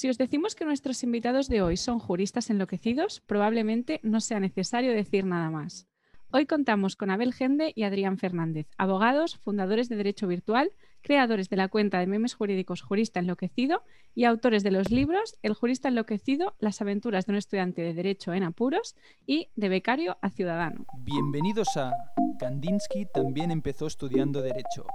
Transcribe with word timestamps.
Si 0.00 0.08
os 0.08 0.16
decimos 0.16 0.54
que 0.54 0.64
nuestros 0.64 1.02
invitados 1.02 1.46
de 1.46 1.60
hoy 1.60 1.76
son 1.76 1.98
juristas 1.98 2.48
enloquecidos, 2.48 3.20
probablemente 3.20 4.00
no 4.02 4.22
sea 4.22 4.40
necesario 4.40 4.92
decir 4.94 5.26
nada 5.26 5.50
más. 5.50 5.88
Hoy 6.30 6.46
contamos 6.46 6.96
con 6.96 7.10
Abel 7.10 7.34
Gende 7.34 7.74
y 7.76 7.82
Adrián 7.82 8.16
Fernández, 8.16 8.66
abogados, 8.78 9.36
fundadores 9.36 9.90
de 9.90 9.96
Derecho 9.96 10.26
Virtual, 10.26 10.72
creadores 11.02 11.50
de 11.50 11.58
la 11.58 11.68
cuenta 11.68 11.98
de 11.98 12.06
memes 12.06 12.32
jurídicos 12.32 12.80
Jurista 12.80 13.20
Enloquecido 13.20 13.82
y 14.14 14.24
autores 14.24 14.62
de 14.62 14.70
los 14.70 14.90
libros 14.90 15.36
El 15.42 15.52
Jurista 15.52 15.88
Enloquecido, 15.88 16.54
Las 16.60 16.80
aventuras 16.80 17.26
de 17.26 17.32
un 17.32 17.36
estudiante 17.36 17.82
de 17.82 17.92
Derecho 17.92 18.32
en 18.32 18.44
apuros 18.44 18.96
y 19.26 19.48
De 19.54 19.68
becario 19.68 20.16
a 20.22 20.30
ciudadano. 20.30 20.86
Bienvenidos 21.04 21.76
a 21.76 21.92
Kandinsky 22.40 23.04
también 23.04 23.50
empezó 23.50 23.86
estudiando 23.86 24.40
Derecho, 24.40 24.86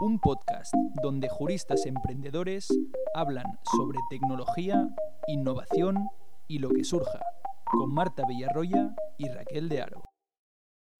un 0.00 0.18
podcast 0.18 0.72
donde 1.02 1.28
juristas 1.28 1.84
emprendedores 1.84 2.68
hablan 3.14 3.44
sobre 3.76 3.98
tecnología, 4.08 4.88
innovación 5.26 6.08
y 6.48 6.58
lo 6.58 6.70
que 6.70 6.84
surja, 6.84 7.20
con 7.66 7.92
Marta 7.92 8.22
Villarroya 8.26 8.94
y 9.18 9.28
Raquel 9.28 9.68
de 9.68 9.82
Aro. 9.82 10.02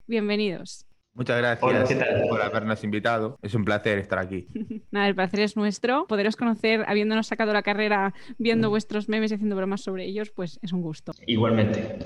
Bienvenidos. 0.07 0.85
Muchas 1.15 1.39
gracias 1.39 1.95
por 2.29 2.43
habernos 2.43 2.85
invitado. 2.85 3.39
Es 3.41 3.55
un 3.55 3.65
placer 3.65 3.97
estar 3.99 4.19
aquí. 4.19 4.49
Nada, 4.91 5.09
el 5.09 5.15
placer 5.15 5.41
es 5.41 5.57
nuestro. 5.57 6.07
Poderos 6.07 6.37
conocer 6.37 6.85
habiéndonos 6.87 7.27
sacado 7.27 7.55
la 7.55 7.63
carrera, 7.63 8.13
viendo 8.37 8.69
vuestros 8.69 9.09
memes 9.09 9.31
y 9.31 9.37
haciendo 9.37 9.57
bromas 9.57 9.81
sobre 9.81 10.05
ellos, 10.05 10.31
pues 10.31 10.59
es 10.61 10.75
un 10.75 10.83
gusto. 10.83 11.13
Igualmente. 11.27 11.97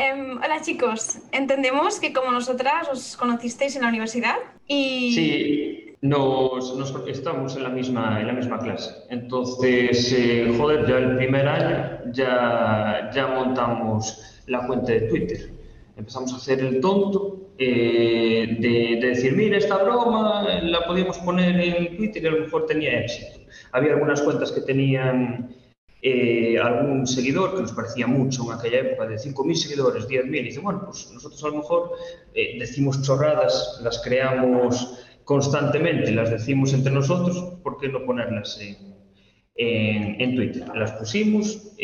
Em, 0.00 0.38
hola 0.38 0.60
chicos, 0.62 1.18
entendemos 1.32 1.98
que 1.98 2.12
como 2.12 2.30
nosotras 2.30 2.88
os 2.88 3.16
conocisteis 3.16 3.74
en 3.74 3.82
la 3.82 3.88
universidad 3.88 4.36
y... 4.68 5.12
Sí, 5.12 5.96
nos, 6.02 6.72
estamos 7.08 7.56
en 7.56 7.64
la, 7.64 7.68
misma, 7.68 8.20
en 8.20 8.28
la 8.28 8.32
misma 8.32 8.60
clase. 8.60 8.94
Entonces, 9.10 10.14
eh, 10.16 10.54
joder, 10.56 10.86
ya 10.86 10.98
el 10.98 11.16
primer 11.16 11.48
año 11.48 12.12
ya, 12.12 13.10
ya 13.12 13.26
montamos 13.26 14.42
la 14.46 14.64
cuenta 14.68 14.92
de 14.92 15.00
Twitter 15.08 15.58
empezamos 15.98 16.32
a 16.32 16.36
hacer 16.36 16.60
el 16.60 16.80
tonto 16.80 17.50
eh, 17.58 18.56
de, 18.60 19.06
decir, 19.08 19.34
mira, 19.34 19.58
esta 19.58 19.82
broma 19.82 20.46
la 20.62 20.86
podíamos 20.86 21.18
poner 21.18 21.60
en 21.60 21.96
Twitter 21.96 22.22
y 22.22 22.26
a 22.28 22.30
lo 22.30 22.40
mejor 22.42 22.66
tenía 22.66 23.00
éxito. 23.00 23.40
Había 23.72 23.94
algunas 23.94 24.22
cuentas 24.22 24.52
que 24.52 24.60
tenían 24.60 25.54
eh, 26.02 26.58
algún 26.58 27.06
seguidor 27.06 27.54
que 27.54 27.62
nos 27.62 27.72
parecía 27.72 28.06
mucho 28.06 28.44
en 28.44 28.58
aquella 28.58 28.80
época, 28.80 29.06
de 29.06 29.16
5.000 29.16 29.54
seguidores, 29.54 30.08
10.000, 30.08 30.40
y 30.40 30.42
dice, 30.44 30.60
bueno, 30.60 30.82
pues 30.84 31.10
nosotros 31.12 31.42
a 31.44 31.48
lo 31.48 31.56
mejor 31.56 31.92
eh, 32.34 32.56
decimos 32.58 33.02
chorradas, 33.02 33.80
las 33.82 34.00
creamos 34.02 35.04
constantemente, 35.24 36.10
las 36.12 36.30
decimos 36.30 36.72
entre 36.72 36.92
nosotros, 36.92 37.58
¿por 37.62 37.78
qué 37.78 37.88
no 37.88 38.04
ponerlas 38.04 38.60
en, 38.60 40.20
en 40.20 40.36
Twitter? 40.36 40.66
Las 40.74 40.92
pusimos, 40.92 41.74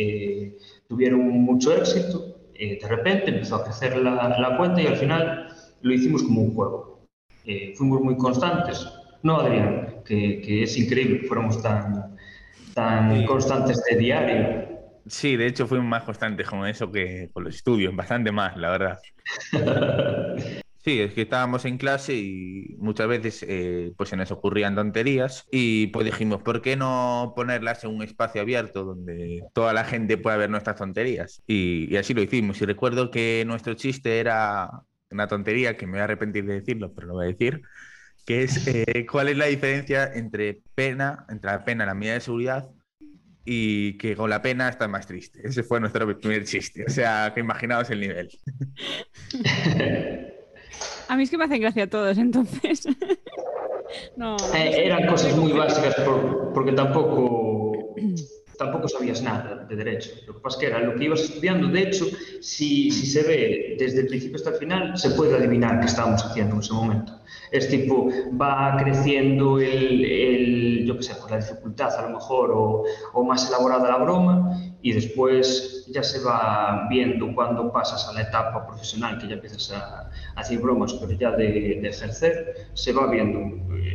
tuvieron 0.89 1.21
mucho 1.21 1.75
éxito, 1.77 2.35
eh, 2.57 2.79
de 2.81 2.89
repente 2.89 3.31
empezó 3.31 3.57
a 3.57 3.65
crecer 3.65 3.97
la, 3.97 4.37
la, 4.39 4.57
cuenta 4.57 4.81
y 4.81 4.87
al 4.87 4.97
final 4.97 5.49
lo 5.83 5.93
hicimos 5.93 6.23
como 6.23 6.43
un 6.43 6.55
juego. 6.55 7.07
Eh, 7.45 7.75
fuimos 7.77 8.01
muy 8.01 8.17
constantes. 8.17 8.87
No, 9.23 9.37
Adrián, 9.39 10.03
que, 10.05 10.41
que, 10.41 10.63
es 10.63 10.77
increíble 10.79 11.21
que 11.21 11.27
fuéramos 11.27 11.61
tan, 11.63 12.14
tan 12.75 13.25
constantes 13.25 13.83
de 13.89 13.97
diario. 13.97 14.69
Sí, 15.07 15.37
de 15.37 15.47
hecho 15.47 15.67
fuimos 15.67 15.87
más 15.87 16.05
constantes 16.05 16.49
con 16.49 16.67
eso 16.67 16.91
que 16.91 17.31
con 17.33 17.45
los 17.45 17.55
estudios, 17.55 17.95
bastante 17.95 18.33
más, 18.33 18.57
la 18.57 18.71
verdad. 18.71 18.99
Sí, 20.85 21.01
es 21.01 21.15
que 21.15 21.23
estábamos 21.23 21.65
en 21.65 21.79
clase 21.79 22.13
y 22.15 22.77
muchas 22.77 23.09
veces 23.09 23.43
eh, 23.49 23.95
pues 23.97 24.11
se 24.11 24.17
nos 24.19 24.31
ocurrían 24.31 24.75
tonterías 24.75 25.47
y 25.51 25.87
pues 25.87 26.05
dijimos, 26.05 26.43
¿por 26.43 26.61
qué 26.61 26.77
no 26.77 27.33
ponerlas 27.35 27.85
en 27.85 27.91
un 27.95 28.03
espacio 28.03 28.43
abierto 28.43 28.85
donde 28.85 29.45
toda 29.55 29.73
la 29.73 29.85
gente 29.87 30.19
pueda 30.19 30.37
ver 30.37 30.51
nuestras 30.51 30.77
tonterías? 30.77 31.43
Y, 31.47 31.97
así 31.97 32.13
lo 32.13 32.21
hicimos. 32.21 32.61
Y 32.61 32.67
recuerdo 32.67 33.11
que 33.11 33.45
nuestro 33.47 33.73
chiste 33.73 34.21
era 34.21 34.69
una 35.11 35.27
tontería 35.27 35.75
que 35.79 35.87
me 35.87 35.93
voy 35.93 36.01
a 36.01 36.05
arrepentir 36.05 36.45
de 36.45 36.61
decirlo, 36.61 36.93
pero 36.93 37.07
lo 37.07 37.15
voy 37.15 37.25
a 37.25 37.29
decir, 37.29 37.63
que 38.25 38.43
es 38.43 38.67
eh, 38.67 39.07
cuál 39.11 39.29
es 39.29 39.37
la 39.37 39.47
diferencia 39.47 40.11
entre 40.15 40.63
pena, 40.75 41.27
entre 41.29 41.51
la 41.51 41.65
pena 41.65 41.85
y 41.85 41.87
la 41.87 41.95
medida 41.95 42.15
de 42.15 42.21
seguridad 42.21 42.71
y 43.45 43.99
que 43.99 44.17
con 44.17 44.31
la 44.31 44.41
pena 44.41 44.69
está 44.69 44.89
más 44.89 45.07
triste. 45.07 45.41
Ese 45.45 45.63
fue 45.63 45.79
nuestro 45.81 46.19
primer 46.19 46.45
chiste. 46.45 46.85
O 46.87 46.91
sea, 46.91 47.33
que 47.35 47.41
imaginaos 47.41 47.91
el 47.91 48.01
nivel. 48.01 48.31
A 51.09 51.17
mí 51.17 51.25
es 51.25 51.31
que 51.31 51.39
me 51.39 51.45
hacen 51.45 51.61
gracia 51.61 51.85
a 51.85 51.87
todos, 51.87 52.19
entonces. 52.19 52.87
no, 54.17 54.37
eh, 54.55 54.87
eran 54.87 55.07
cosas 55.07 55.37
muy 55.37 55.53
básicas 55.53 55.95
porque 56.55 56.73
tampoco, 56.73 57.95
tampoco 58.65 58.89
sabías 58.89 59.23
nada 59.23 59.65
de 59.69 59.77
derecho. 59.77 60.11
Lo 60.27 60.35
que 60.35 60.41
pasa 60.41 60.57
es 60.57 60.61
que 60.61 60.67
era 60.67 60.81
lo 60.81 60.95
que 60.95 61.05
ibas 61.05 61.21
estudiando. 61.21 61.69
De 61.69 61.83
hecho, 61.83 62.07
si, 62.41 62.91
si 62.91 63.07
se 63.07 63.23
ve 63.23 63.77
desde 63.79 64.01
el 64.01 64.07
principio 64.09 64.37
hasta 64.37 64.51
el 64.51 64.57
final, 64.57 64.99
se 64.99 65.11
puede 65.11 65.37
adivinar 65.37 65.81
qué 65.81 65.87
estábamos 65.87 66.25
haciendo 66.25 66.55
en 66.55 66.61
ese 66.61 66.73
momento. 66.73 67.13
Es 67.51 67.69
tipo, 67.69 68.09
va 68.41 68.77
creciendo 68.83 69.59
el, 69.59 70.05
el 70.05 70.87
yo 70.87 70.97
qué 70.97 71.03
sé, 71.03 71.15
pues 71.15 71.31
la 71.31 71.37
dificultad 71.39 71.95
a 71.99 72.03
lo 72.03 72.11
mejor 72.11 72.51
o, 72.53 72.85
o 73.13 73.25
más 73.25 73.49
elaborada 73.49 73.89
la 73.89 73.99
broma 73.99 74.59
y 74.83 74.93
después 74.93 75.87
ya 75.89 76.03
se 76.03 76.23
va 76.23 76.87
viendo 76.91 77.35
cuando 77.35 77.73
pasas 77.73 78.07
a 78.09 78.13
la 78.13 78.23
etapa 78.23 78.67
profesional, 78.67 79.19
que 79.19 79.29
ya 79.29 79.35
empiezas 79.35 79.73
a, 79.73 80.11
hacer 80.37 80.59
bromas, 80.59 80.93
pero 80.95 81.13
ya 81.13 81.31
de, 81.31 81.79
de, 81.81 81.89
ejercer, 81.89 82.69
se 82.75 82.93
va 82.93 83.07
viendo. 83.07 83.41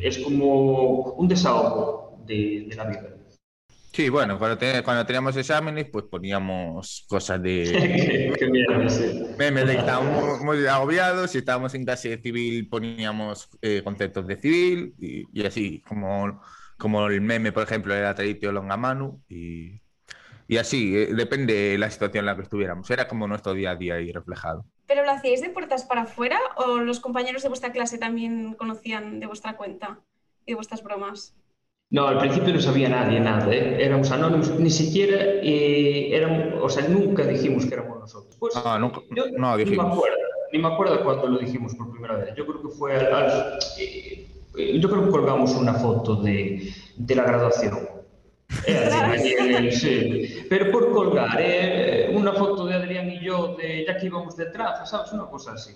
Es 0.01 0.17
como 0.19 1.13
un 1.13 1.27
desahogo 1.27 2.17
de, 2.25 2.65
de 2.69 2.75
la 2.75 2.85
vida. 2.85 3.18
Sí, 3.91 4.09
bueno, 4.09 4.37
cuando, 4.37 4.57
te, 4.57 4.83
cuando, 4.83 5.05
teníamos 5.05 5.35
exámenes, 5.35 5.89
pues 5.91 6.05
poníamos 6.05 7.05
cosas 7.07 7.41
de... 7.41 8.33
Qué 8.39 8.89
sí. 8.89 9.35
Memes 9.37 9.67
de 9.67 9.73
que 9.73 9.79
estábamos 9.79 10.41
muy 10.41 10.65
agobiados, 10.67 11.31
si 11.31 11.39
estábamos 11.39 11.73
en 11.73 11.85
clase 11.85 12.09
de 12.09 12.17
civil 12.21 12.69
poníamos 12.69 13.49
eh, 13.61 13.81
conceptos 13.83 14.27
de 14.27 14.35
civil 14.35 14.93
y, 14.99 15.25
y, 15.33 15.45
así, 15.45 15.81
como, 15.87 16.41
como 16.77 17.07
el 17.07 17.21
meme, 17.21 17.51
por 17.51 17.63
ejemplo, 17.63 17.93
era 17.93 18.13
Traditio 18.13 18.51
Longamanu 18.51 19.21
y 19.27 19.81
y 20.49 20.57
así, 20.57 20.97
eh, 20.97 21.13
depende 21.13 21.53
de 21.53 21.77
la 21.77 21.91
situación 21.91 22.23
en 22.23 22.25
la 22.25 22.35
que 22.35 22.41
estuviéramos. 22.41 22.89
Era 22.89 23.07
como 23.07 23.27
nuestro 23.27 23.53
día 23.53 23.69
a 23.69 23.75
día 23.75 23.93
ahí 23.93 24.11
reflejado. 24.11 24.65
¿Pero 24.87 25.05
lo 25.05 25.11
hacíais 25.11 25.41
de 25.41 25.49
puertas 25.51 25.83
para 25.83 26.01
afuera 26.01 26.39
o 26.55 26.79
los 26.79 26.99
compañeros 26.99 27.43
de 27.43 27.49
vuestra 27.49 27.71
clase 27.71 27.99
también 27.99 28.55
conocían 28.55 29.19
de 29.19 29.27
vuestra 29.27 29.55
cuenta 29.55 29.99
y 30.47 30.53
de 30.53 30.55
vuestras 30.55 30.81
bromas? 30.81 31.35
No, 31.91 32.07
al 32.07 32.19
principio 32.19 32.53
no 32.53 32.61
sabía 32.61 32.87
nadie 32.89 33.19
nada, 33.19 33.51
¿eh? 33.51 33.83
éramos 33.83 34.11
anónimos, 34.11 34.51
ni 34.59 34.69
siquiera 34.69 35.17
eh, 35.41 36.15
éramos, 36.15 36.61
o 36.61 36.69
sea, 36.69 36.87
nunca 36.87 37.23
dijimos 37.23 37.65
que 37.65 37.73
éramos 37.73 37.99
nosotros. 37.99 38.35
Pues, 38.39 38.53
ah, 38.63 38.77
nunca, 38.79 39.01
yo, 39.09 39.23
no 39.35 39.57
dijimos. 39.57 39.85
Ni 39.85 39.89
me, 39.89 39.95
acuerdo, 39.95 40.17
ni 40.53 40.59
me 40.59 40.67
acuerdo 40.67 41.03
cuándo 41.03 41.27
lo 41.27 41.39
dijimos 41.39 41.73
por 41.73 41.91
primera 41.91 42.15
vez. 42.17 42.35
Yo 42.35 42.45
creo 42.45 42.61
que 42.61 42.69
fue 42.69 42.95
al, 42.95 43.11
al 43.11 43.59
eh, 43.79 44.27
yo 44.79 44.89
creo 44.89 45.05
que 45.05 45.09
colgamos 45.09 45.55
una 45.55 45.73
foto 45.73 46.17
de, 46.17 46.71
de 46.95 47.15
la 47.15 47.23
graduación 47.23 47.99
sí. 49.71 50.45
Pero 50.49 50.71
por 50.71 50.91
colgar 50.91 51.37
eh, 51.39 52.11
una 52.13 52.33
foto 52.33 52.65
de 52.65 52.75
Adrián 52.75 53.09
y 53.11 53.19
yo 53.23 53.55
de 53.55 53.85
ya 53.85 53.97
que 53.97 54.07
íbamos 54.07 54.35
detrás, 54.35 54.89
¿sabes? 54.89 55.11
Una 55.13 55.25
cosa 55.25 55.53
así. 55.53 55.75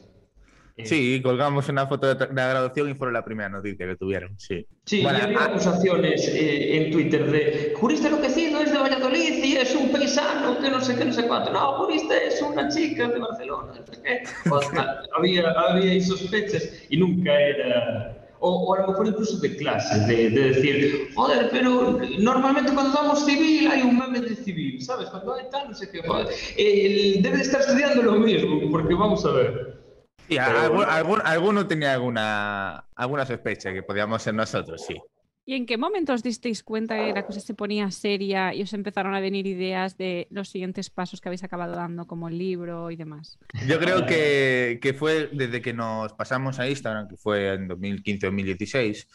Sí, 0.84 1.22
colgamos 1.22 1.70
una 1.70 1.86
foto 1.86 2.16
de 2.16 2.34
la 2.34 2.48
graduación 2.48 2.90
y 2.90 2.96
fue 2.96 3.12
la 3.12 3.24
primera 3.24 3.48
noticia 3.48 3.86
que 3.86 3.96
tuvieron, 3.96 4.40
sí. 4.40 4.66
Sí, 4.86 5.04
bueno, 5.04 5.20
y 5.20 5.22
había 5.22 5.44
acusaciones 5.44 6.28
eh, 6.28 6.78
en 6.78 6.92
Twitter 6.92 7.30
de 7.30 7.74
jurista 7.76 8.08
enloquecido 8.08 8.60
es 8.60 8.72
de 8.72 8.80
Valladolid 8.80 9.44
y 9.44 9.56
es 9.56 9.76
un 9.76 9.92
paisano 9.92 10.58
que 10.60 10.72
no 10.72 10.82
sé 10.82 10.96
qué, 10.96 11.06
no 11.06 11.14
sé 11.14 11.28
cuánto. 11.28 11.52
No, 11.52 11.74
jurista 11.74 12.18
es 12.18 12.42
una 12.42 12.70
chica 12.70 13.08
de 13.08 13.20
Barcelona. 13.20 13.74
O 14.50 14.62
sea, 14.62 15.02
había, 15.18 15.52
había 15.52 16.02
sospechas 16.04 16.68
y 16.90 16.98
nunca 16.98 17.40
era 17.40 18.18
o, 18.40 18.50
o, 18.50 18.74
a 18.74 18.82
lo 18.82 18.88
mejor 18.88 19.08
incluso 19.08 19.38
de 19.38 19.56
clases, 19.56 20.06
de, 20.06 20.30
de, 20.30 20.50
decir, 20.50 21.12
joder, 21.16 21.48
pero 21.50 21.98
normalmente 22.20 22.74
cuando 22.74 22.94
damos 22.94 23.26
civil 23.26 23.68
hay 23.68 23.84
un 23.84 23.98
meme 23.98 24.20
de 24.20 24.36
civil, 24.36 24.82
¿sabes? 24.82 25.10
Cuando 25.10 25.36
hay 25.36 25.46
tal, 25.50 25.70
no 25.70 25.76
sé 25.76 25.90
qué, 25.90 26.06
joder, 26.06 26.28
eh, 26.58 27.20
debe 27.22 27.38
de 27.38 27.44
estar 27.44 27.62
estudiando 27.62 28.04
lo 28.04 28.16
mismo, 28.16 28.70
porque 28.70 28.96
vamos 28.96 29.24
a 29.26 29.32
ver. 29.32 29.83
Sí, 30.28 30.38
algún, 30.38 30.86
algún, 30.86 31.22
alguno 31.24 31.68
tenía 31.68 31.94
alguna, 31.94 32.86
alguna 32.96 33.26
sospecha 33.26 33.74
que 33.74 33.84
podíamos 33.84 34.22
ser 34.22 34.34
nosotros, 34.34 34.84
sí. 34.86 34.98
¿Y 35.46 35.56
en 35.56 35.66
qué 35.66 35.78
momento 35.78 36.14
os 36.14 36.24
disteis 36.24 36.64
cuenta 36.64 36.96
que 36.98 37.12
la 37.14 37.26
cosa 37.26 37.42
se 37.42 37.54
ponía 37.54 37.92
seria 37.92 38.54
y 38.54 38.62
os 38.62 38.72
empezaron 38.72 39.14
a 39.14 39.20
venir 39.20 39.46
ideas 39.46 39.98
de 39.98 40.28
los 40.30 40.48
siguientes 40.48 40.90
pasos 40.90 41.20
que 41.20 41.28
habéis 41.28 41.44
acabado 41.44 41.76
dando, 41.76 42.08
como 42.08 42.30
el 42.30 42.38
libro 42.38 42.92
y 42.92 42.96
demás? 42.96 43.38
Yo 43.68 43.78
creo 43.78 44.06
que, 44.06 44.80
que 44.82 44.94
fue 44.94 45.30
desde 45.34 45.62
que 45.62 45.74
nos 45.74 46.14
pasamos 46.14 46.60
a 46.60 46.70
Instagram, 46.70 47.10
que 47.10 47.18
fue 47.18 47.56
en 47.56 47.68
2015-2016. 47.68 49.08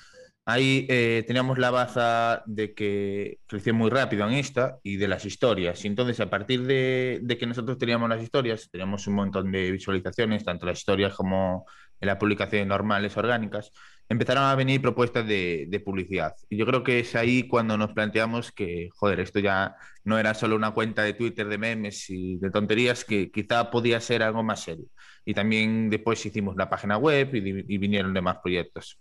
Ahí 0.51 0.87
eh, 0.89 1.25
teníamos 1.27 1.59
la 1.59 1.71
baza 1.71 2.43
de 2.47 2.73
que 2.73 3.39
creció 3.47 3.75
muy 3.75 3.91
rápido 3.91 4.27
en 4.27 4.33
Insta 4.33 4.79
y 4.83 4.97
de 4.97 5.07
las 5.07 5.27
historias. 5.27 5.85
Y 5.85 5.89
entonces, 5.89 6.19
a 6.21 6.31
partir 6.31 6.63
de, 6.63 7.21
de, 7.23 7.37
que 7.37 7.47
nosotros 7.47 7.77
teníamos 7.77 8.09
las 8.09 8.23
historias, 8.23 8.71
teníamos 8.71 9.07
un 9.07 9.15
montón 9.15 9.53
de 9.53 9.71
visualizaciones, 9.73 10.45
tanto 10.45 10.65
las 10.65 10.79
historias 10.79 11.15
como 11.15 11.67
en 12.01 12.07
las 12.07 12.17
publicaciones 12.17 12.67
normales, 12.67 13.15
orgánicas 13.19 13.73
empezaron 14.09 14.45
a 14.45 14.55
venir 14.55 14.81
propuestas 14.81 15.27
de, 15.27 15.67
de, 15.69 15.81
publicidad. 15.81 16.35
Y 16.49 16.57
yo 16.57 16.65
creo 16.65 16.83
que 16.83 17.01
es 17.01 17.15
ahí 17.15 17.47
cuando 17.47 17.77
nos 17.77 17.93
planteamos 17.93 18.51
que, 18.51 18.89
joder, 18.95 19.21
esto 19.21 19.41
ya 19.41 19.77
no 20.05 20.19
era 20.19 20.33
solo 20.33 20.57
una 20.57 20.71
cuenta 20.71 21.03
de 21.03 21.13
Twitter 21.13 21.47
de 21.47 21.59
memes 21.59 22.09
y 22.09 22.39
de 22.39 22.51
tonterías, 22.51 23.05
que 23.05 23.31
quizá 23.31 23.71
podía 23.71 24.01
ser 24.01 24.23
algo 24.23 24.43
más 24.43 24.63
serio. 24.63 24.87
Y 25.27 25.35
también 25.35 25.91
después 25.91 26.25
hicimos 26.25 26.57
la 26.57 26.71
página 26.71 26.97
web 26.97 27.35
y, 27.35 27.75
y 27.75 27.77
vinieron 27.77 28.15
demás 28.15 28.39
proyectos. 28.43 28.99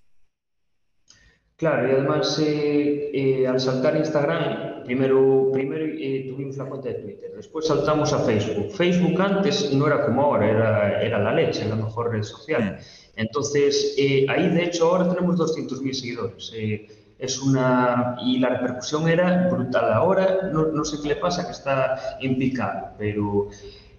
Claro, 1.58 1.88
e 1.88 1.92
además 1.92 2.38
eh, 2.38 3.10
eh, 3.14 3.48
al 3.48 3.60
saltar 3.60 3.98
Instagram, 3.98 4.84
primeiro, 4.86 5.50
primeiro 5.52 5.86
eh, 5.86 6.28
tuvimos 6.30 6.56
la 6.56 6.66
cuenta 6.66 6.90
de 6.90 7.02
Twitter, 7.02 7.32
despois 7.36 7.66
saltamos 7.66 8.14
a 8.14 8.20
Facebook. 8.20 8.70
Facebook 8.78 9.20
antes 9.20 9.74
no 9.74 9.88
era 9.88 10.06
como 10.06 10.22
ahora, 10.22 10.46
era, 10.48 11.02
era 11.02 11.18
la 11.18 11.34
leche, 11.34 11.68
la 11.68 11.76
mejor 11.76 12.12
red 12.12 12.22
social. 12.22 12.62
Mm. 12.64 13.22
Entonces, 13.24 13.96
eh, 13.98 14.28
ahí 14.30 14.50
de 14.50 14.66
hecho 14.66 14.86
ahora 14.86 15.10
tenemos 15.10 15.36
200.000 15.36 15.94
seguidores. 15.94 16.52
Eh, 16.56 16.88
es 17.18 17.42
una 17.42 18.18
y 18.24 18.38
la 18.38 18.50
repercusión 18.50 19.10
era 19.10 19.50
brutal. 19.50 19.92
Ahora 19.94 20.52
no, 20.54 20.68
no 20.68 20.86
sé 20.86 21.02
qué 21.02 21.08
le 21.08 21.16
pasa, 21.16 21.44
que 21.44 21.54
está 21.54 22.20
en 22.22 22.38
picado, 22.38 22.90
pero 23.00 23.50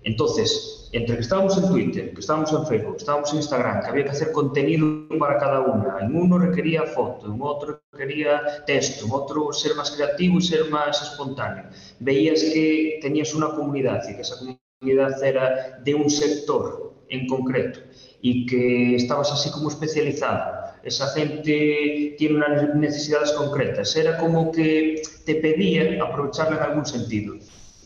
Entonces, 0.03 0.89
entre 0.93 1.17
que 1.17 1.23
estábamos 1.23 1.57
en 1.59 1.69
Twitter, 1.69 2.15
que 2.15 2.21
estábamos 2.21 2.53
en 2.53 2.67
Facebook, 2.67 2.93
que 2.93 2.99
estábamos 2.99 3.31
en 3.33 3.39
Instagram, 3.39 3.83
que 3.83 3.89
había 3.89 4.05
que 4.05 4.11
hacer 4.11 4.33
contenido 4.33 5.07
para 5.19 5.39
cada 5.39 5.61
una, 5.61 5.99
en 6.01 6.17
uno 6.17 6.39
requería 6.39 6.85
foto, 6.85 7.27
en 7.27 7.39
otro 7.41 7.81
requería 7.93 8.65
texto, 8.67 9.07
en 9.07 9.13
otro 9.13 9.53
ser 9.53 9.75
más 9.75 9.91
creativo 9.91 10.39
y 10.39 10.43
ser 10.43 10.71
más 10.71 11.03
espontáneo. 11.03 11.65
Veías 11.99 12.43
que 12.43 12.99
tenías 13.03 13.35
una 13.35 13.49
comunidad 13.49 14.03
y 14.09 14.15
que 14.15 14.23
esa 14.23 14.37
comunidad 14.39 15.23
era 15.23 15.79
de 15.85 15.95
un 15.95 16.09
sector 16.09 16.95
en 17.11 17.27
concreto 17.27 17.81
y 18.21 18.47
que 18.47 18.97
estabas 18.97 19.33
así 19.33 19.51
como 19.51 19.69
especializado 19.69 20.69
esa 20.83 21.09
gente 21.09 22.15
tiene 22.19 22.37
unas 22.37 22.75
necesidades 22.75 23.33
concretas. 23.33 23.95
Era 23.97 24.17
como 24.19 24.53
que 24.53 25.03
te 25.25 25.37
pedía 25.37 26.03
aprovecharla 26.03 26.57
en 26.57 26.63
algún 26.63 26.87
sentido. 26.87 27.35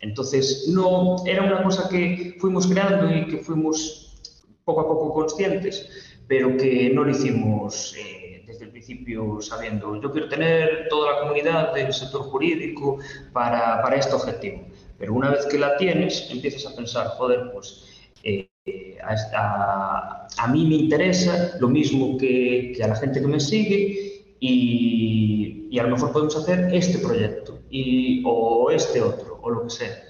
Entonces, 0.02 0.66
no, 0.68 1.16
era 1.26 1.44
una 1.44 1.62
cosa 1.62 1.88
que 1.88 2.36
fuimos 2.40 2.66
creando 2.66 3.08
y 3.08 3.24
que 3.26 3.38
fuimos 3.38 4.20
poco 4.64 4.80
a 4.80 4.88
poco 4.88 5.14
conscientes, 5.14 5.88
pero 6.26 6.56
que 6.56 6.90
no 6.90 7.04
lo 7.04 7.10
hicimos 7.10 7.94
eh, 7.96 8.42
desde 8.44 8.64
el 8.64 8.70
principio 8.70 9.40
sabiendo, 9.40 10.00
yo 10.00 10.10
quiero 10.10 10.28
tener 10.28 10.88
toda 10.90 11.12
la 11.12 11.20
comunidad 11.20 11.72
del 11.72 11.92
sector 11.92 12.22
jurídico 12.22 12.98
para, 13.32 13.80
para 13.80 13.96
este 13.96 14.14
objetivo. 14.14 14.66
Pero 14.98 15.14
una 15.14 15.30
vez 15.30 15.46
que 15.46 15.58
la 15.58 15.76
tienes, 15.76 16.28
empiezas 16.30 16.72
a 16.72 16.76
pensar, 16.76 17.06
joder, 17.16 17.52
pues 17.52 17.84
eh, 18.24 18.48
a, 19.04 20.48
mí 20.52 20.66
me 20.66 20.74
interesa 20.74 21.52
lo 21.60 21.68
mismo 21.68 22.16
que, 22.18 22.72
que, 22.76 22.82
a 22.82 22.88
la 22.88 22.96
gente 22.96 23.20
que 23.20 23.26
me 23.26 23.38
sigue 23.38 24.34
y, 24.40 25.68
y, 25.70 25.78
a 25.78 25.84
lo 25.84 25.90
mejor 25.90 26.12
podemos 26.12 26.36
hacer 26.36 26.72
este 26.72 26.98
proyecto 26.98 27.60
y, 27.70 28.22
o 28.24 28.70
este 28.70 29.00
otro 29.00 29.31
o 29.42 29.50
lo 29.50 29.64
que 29.64 29.70
sea. 29.70 30.02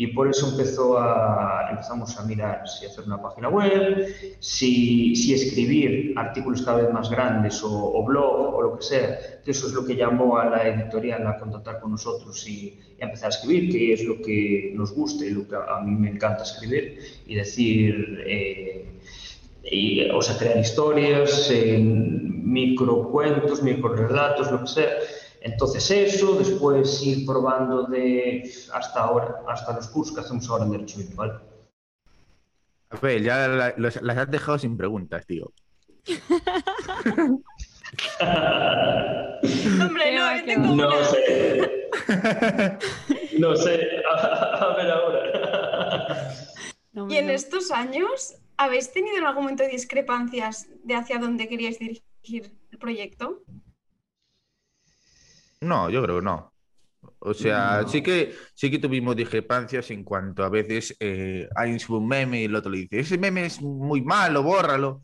Y 0.00 0.06
por 0.08 0.28
eso 0.28 0.48
empezó 0.50 0.96
a, 0.96 1.70
empezamos 1.70 2.16
a 2.16 2.24
mirar 2.24 2.62
si 2.68 2.86
hacer 2.86 3.02
una 3.04 3.20
página 3.20 3.48
web, 3.48 4.06
si, 4.38 5.16
si 5.16 5.34
escribir 5.34 6.14
artículos 6.16 6.62
cada 6.62 6.82
vez 6.82 6.92
más 6.92 7.10
grandes 7.10 7.60
o, 7.64 7.68
o, 7.68 8.04
blog 8.04 8.54
o 8.54 8.62
lo 8.62 8.76
que 8.76 8.84
sea, 8.84 9.18
eso 9.44 9.66
es 9.66 9.72
lo 9.72 9.84
que 9.84 9.96
llamó 9.96 10.38
a 10.38 10.44
la 10.50 10.68
editorial 10.68 11.26
a 11.26 11.36
contactar 11.36 11.80
con 11.80 11.90
nosotros 11.90 12.48
y, 12.48 12.78
y 12.96 13.02
empezar 13.02 13.26
a 13.26 13.34
escribir, 13.34 13.72
que 13.72 13.92
es 13.92 14.04
lo 14.04 14.22
que 14.22 14.72
nos 14.76 14.94
gusta 14.94 15.24
y 15.24 15.30
lo 15.30 15.48
que 15.48 15.56
a 15.56 15.80
mí 15.80 15.90
me 15.90 16.10
encanta 16.10 16.44
escribir 16.44 17.00
y 17.26 17.34
decir, 17.34 18.22
eh, 18.24 18.88
y, 19.64 20.08
o 20.10 20.22
sea, 20.22 20.38
crear 20.38 20.58
historias, 20.58 21.50
eh, 21.50 21.76
microcuentos, 21.80 23.64
microrelatos, 23.64 24.52
lo 24.52 24.60
que 24.60 24.66
sea 24.68 24.90
entonces 25.40 25.90
eso, 25.90 26.36
después 26.36 27.02
ir 27.02 27.24
probando 27.26 27.84
de 27.84 28.50
hasta 28.72 29.00
ahora, 29.00 29.42
hasta 29.48 29.74
los 29.74 29.88
cursos 29.88 30.14
que 30.14 30.20
hacemos 30.20 30.48
ahora 30.48 30.64
en 30.64 30.72
Derecho 30.72 30.98
Virtual. 30.98 31.42
A 32.90 32.96
ver, 32.98 33.22
ya 33.22 33.48
la, 33.48 33.74
los, 33.76 34.00
las 34.02 34.16
has 34.18 34.30
dejado 34.30 34.58
sin 34.58 34.76
preguntas, 34.76 35.26
tío. 35.26 35.52
Hombre, 39.80 40.16
no, 40.16 40.44
tengo 40.44 40.74
no 40.74 40.88
una. 40.88 41.04
sé. 41.04 41.88
No 43.38 43.54
sé. 43.56 43.80
A, 44.10 44.14
a 44.16 44.76
ver 44.76 44.90
ahora. 44.90 46.34
No, 46.92 47.08
y 47.08 47.16
en 47.18 47.26
no. 47.28 47.32
estos 47.32 47.70
años, 47.70 48.34
¿habéis 48.56 48.92
tenido 48.92 49.16
en 49.16 49.24
algún 49.24 49.44
momento 49.44 49.64
discrepancias 49.64 50.66
de 50.82 50.96
hacia 50.96 51.18
dónde 51.18 51.46
queríais 51.48 51.78
dirigir 51.78 52.52
el 52.72 52.78
proyecto? 52.78 53.42
No, 55.60 55.90
yo 55.90 56.02
creo 56.02 56.16
que 56.18 56.24
no. 56.24 56.52
O 57.20 57.34
sea, 57.34 57.80
no. 57.82 57.88
sí, 57.88 58.02
que, 58.02 58.34
sí 58.54 58.70
que 58.70 58.78
tuvimos 58.78 59.16
discrepancias 59.16 59.90
en 59.90 60.04
cuanto 60.04 60.44
a 60.44 60.48
veces 60.48 60.96
eh, 61.00 61.48
alguien 61.54 61.80
sube 61.80 61.98
un 61.98 62.08
meme 62.08 62.42
y 62.42 62.44
el 62.44 62.54
otro 62.54 62.70
le 62.70 62.78
dice, 62.78 63.00
ese 63.00 63.18
meme 63.18 63.46
es 63.46 63.60
muy 63.60 64.02
malo, 64.02 64.42
bórralo. 64.42 65.02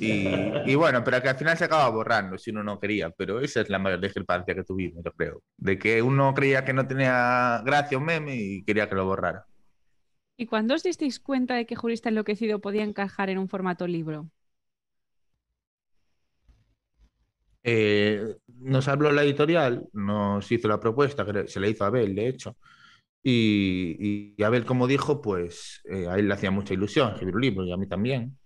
Y, 0.00 0.26
y, 0.66 0.74
bueno, 0.74 1.04
pero 1.04 1.22
que 1.22 1.28
al 1.28 1.36
final 1.36 1.56
se 1.56 1.64
acaba 1.64 1.88
borrando 1.90 2.36
si 2.38 2.50
uno 2.50 2.62
no 2.64 2.80
quería, 2.80 3.10
pero 3.10 3.40
esa 3.40 3.60
es 3.60 3.70
la 3.70 3.78
mayor 3.78 4.00
discrepancia 4.00 4.54
que 4.54 4.64
tuvimos, 4.64 5.04
yo 5.04 5.12
creo. 5.12 5.42
De 5.56 5.78
que 5.78 6.02
uno 6.02 6.34
creía 6.34 6.64
que 6.64 6.72
no 6.72 6.86
tenía 6.86 7.62
gracia 7.64 7.98
un 7.98 8.04
meme 8.04 8.34
y 8.36 8.64
quería 8.64 8.88
que 8.88 8.96
lo 8.96 9.04
borrara. 9.06 9.46
¿Y 10.38 10.46
cuándo 10.46 10.74
os 10.74 10.82
disteis 10.82 11.20
cuenta 11.20 11.54
de 11.56 11.66
que 11.66 11.76
Jurista 11.76 12.08
Enloquecido 12.08 12.60
podía 12.60 12.84
encajar 12.84 13.30
en 13.30 13.38
un 13.38 13.48
formato 13.48 13.86
libro? 13.86 14.30
Eh, 17.68 18.36
nos 18.60 18.88
habló 18.88 19.12
la 19.12 19.22
editorial, 19.22 19.86
nos 19.92 20.50
hizo 20.50 20.68
la 20.68 20.80
propuesta, 20.80 21.24
que 21.24 21.48
se 21.48 21.60
le 21.60 21.70
hizo 21.70 21.84
a 21.84 21.88
Abel, 21.88 22.14
de 22.14 22.28
hecho, 22.28 22.56
y, 23.28 24.40
Abel, 24.44 24.64
como 24.64 24.86
dijo, 24.86 25.20
pues 25.20 25.80
eh, 25.90 26.06
a 26.08 26.14
él 26.16 26.28
le 26.28 26.34
hacía 26.34 26.52
mucha 26.52 26.74
ilusión 26.74 27.10
escribir 27.10 27.34
un 27.34 27.40
libro 27.40 27.64
y 27.64 27.72
a 27.72 27.76
mí 27.76 27.88
también. 27.88 28.38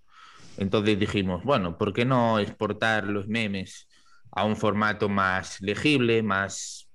Entonces 0.56 0.98
dijimos, 0.98 1.44
bueno, 1.44 1.76
¿por 1.76 1.92
qué 1.92 2.06
no 2.06 2.38
exportar 2.38 3.04
los 3.06 3.28
memes 3.28 3.88
a 4.32 4.44
un 4.46 4.56
formato 4.56 5.08
más 5.10 5.60
legible, 5.60 6.22
más, 6.22 6.88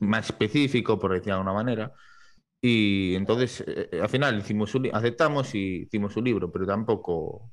más 0.00 0.30
específico, 0.30 0.98
por 0.98 1.12
decir 1.12 1.26
de 1.26 1.32
alguna 1.32 1.52
manera? 1.52 1.92
Y 2.60 3.14
entonces, 3.16 3.64
eh, 3.66 4.00
al 4.02 4.08
final, 4.08 4.38
hicimos 4.38 4.74
un, 4.74 4.90
aceptamos 4.92 5.54
y 5.54 5.82
hicimos 5.84 6.16
un 6.16 6.24
libro, 6.24 6.50
pero 6.50 6.66
tampoco 6.66 7.51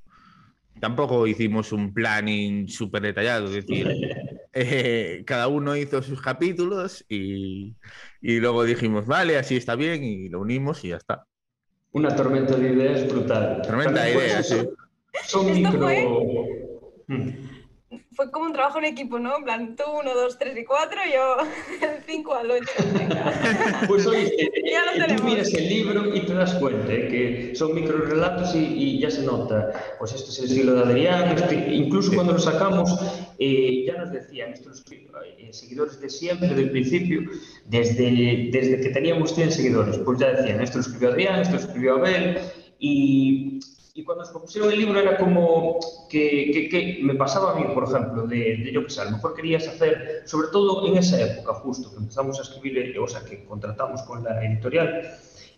tampoco 0.79 1.27
hicimos 1.27 1.71
un 1.71 1.93
planning 1.93 2.67
súper 2.67 3.01
detallado, 3.01 3.45
es 3.45 3.65
decir, 3.65 3.87
eh, 4.53 5.23
cada 5.25 5.47
uno 5.47 5.75
hizo 5.75 6.01
sus 6.01 6.21
capítulos 6.21 7.05
y, 7.09 7.75
y, 8.21 8.39
luego 8.39 8.63
dijimos, 8.63 9.05
vale, 9.05 9.37
así 9.37 9.57
está 9.57 9.75
bien, 9.75 10.03
y 10.03 10.29
lo 10.29 10.39
unimos 10.41 10.83
y 10.83 10.89
ya 10.89 10.98
está. 10.98 11.25
Una 11.91 12.15
tormenta 12.15 12.55
de 12.55 12.71
ideas 12.74 13.07
brutal. 13.07 13.62
Tormenta 13.63 14.03
de 14.03 14.13
ideas, 14.13 14.48
sí. 14.48 14.69
Son 15.25 15.51
micro... 15.51 15.79
Fue? 15.79 17.49
Fue 18.19 18.31
como 18.31 18.47
un 18.47 18.51
trabajo 18.51 18.79
en 18.79 18.83
equipo, 18.83 19.17
¿no? 19.17 19.38
En 19.38 19.43
plan, 19.45 19.75
tú, 19.77 19.83
uno, 19.97 20.13
dos, 20.13 20.38
tres 20.38 20.57
y 20.57 20.65
cuatro, 20.65 20.99
yo 21.09 21.38
el 21.88 22.03
cinco 22.05 22.35
al 22.35 22.51
ocho. 22.51 22.67
Pues 23.88 24.05
oíste, 24.05 24.51
ya 24.69 24.83
lo 24.83 24.91
tenemos. 24.91 25.21
tú 25.21 25.23
miras 25.23 25.53
el 25.53 25.69
libro 25.69 26.13
y 26.13 26.25
te 26.25 26.33
das 26.33 26.53
cuenta 26.55 26.91
¿eh? 26.91 27.07
que 27.07 27.55
son 27.55 27.73
microrelatos 27.73 28.53
y, 28.55 28.59
y, 28.59 28.99
ya 28.99 29.09
se 29.09 29.23
nota, 29.23 29.71
pues 29.99 30.11
este 30.11 30.31
es 30.31 30.39
el 30.39 30.45
estilo 30.45 30.73
de 30.73 30.81
Adrián, 30.81 31.31
este, 31.31 31.73
incluso 31.73 32.13
cuando 32.13 32.33
lo 32.33 32.39
sacamos, 32.39 32.93
eh, 33.39 33.85
ya 33.88 33.93
nos 33.93 34.11
decían 34.11 34.49
nuestros 34.49 34.83
eh, 34.91 35.53
seguidores 35.53 36.01
de 36.01 36.09
siempre, 36.09 36.49
del 36.49 36.71
principio, 36.71 37.21
desde, 37.67 38.49
desde 38.51 38.81
que 38.81 38.89
teníamos 38.89 39.33
100 39.33 39.51
seguidores, 39.53 39.97
pues 39.99 40.19
ya 40.19 40.33
decían, 40.33 40.59
esto 40.59 40.79
lo 40.79 40.81
escribió 40.81 41.09
Adrián, 41.11 41.39
esto 41.39 41.53
lo 41.53 41.61
escribió 41.61 41.95
Abel, 41.95 42.38
y 42.79 43.61
y 44.00 44.03
cuando 44.06 44.24
se 44.24 44.32
pusieron 44.32 44.72
el 44.72 44.79
libro 44.79 44.98
era 44.98 45.18
como 45.18 45.77
que, 46.10 46.51
que, 46.53 46.70
que, 46.70 47.00
me 47.03 47.15
pasaba 47.15 47.51
a 47.51 47.56
mí, 47.56 47.65
por 47.74 47.84
ejemplo, 47.84 48.25
de, 48.25 48.58
de 48.63 48.72
yo 48.72 48.84
que 48.86 48.89
sé, 48.89 49.01
a 49.01 49.06
lo 49.06 49.12
mejor 49.12 49.34
querías 49.34 49.68
hacer, 49.68 50.24
sobre 50.25 50.48
todo 50.48 50.88
en 50.88 50.98
esa 50.98 51.20
época 51.22 51.53
justo 51.56 51.91
que 51.91 51.98
empezamos 51.98 52.39
a 52.39 52.44
escribir, 52.44 52.77
eh, 52.77 52.98
o 52.98 53.08
sea, 53.08 53.25
que 53.25 53.44
contratamos 53.44 54.01
con 54.03 54.24
la 54.24 54.41
editorial, 54.46 55.01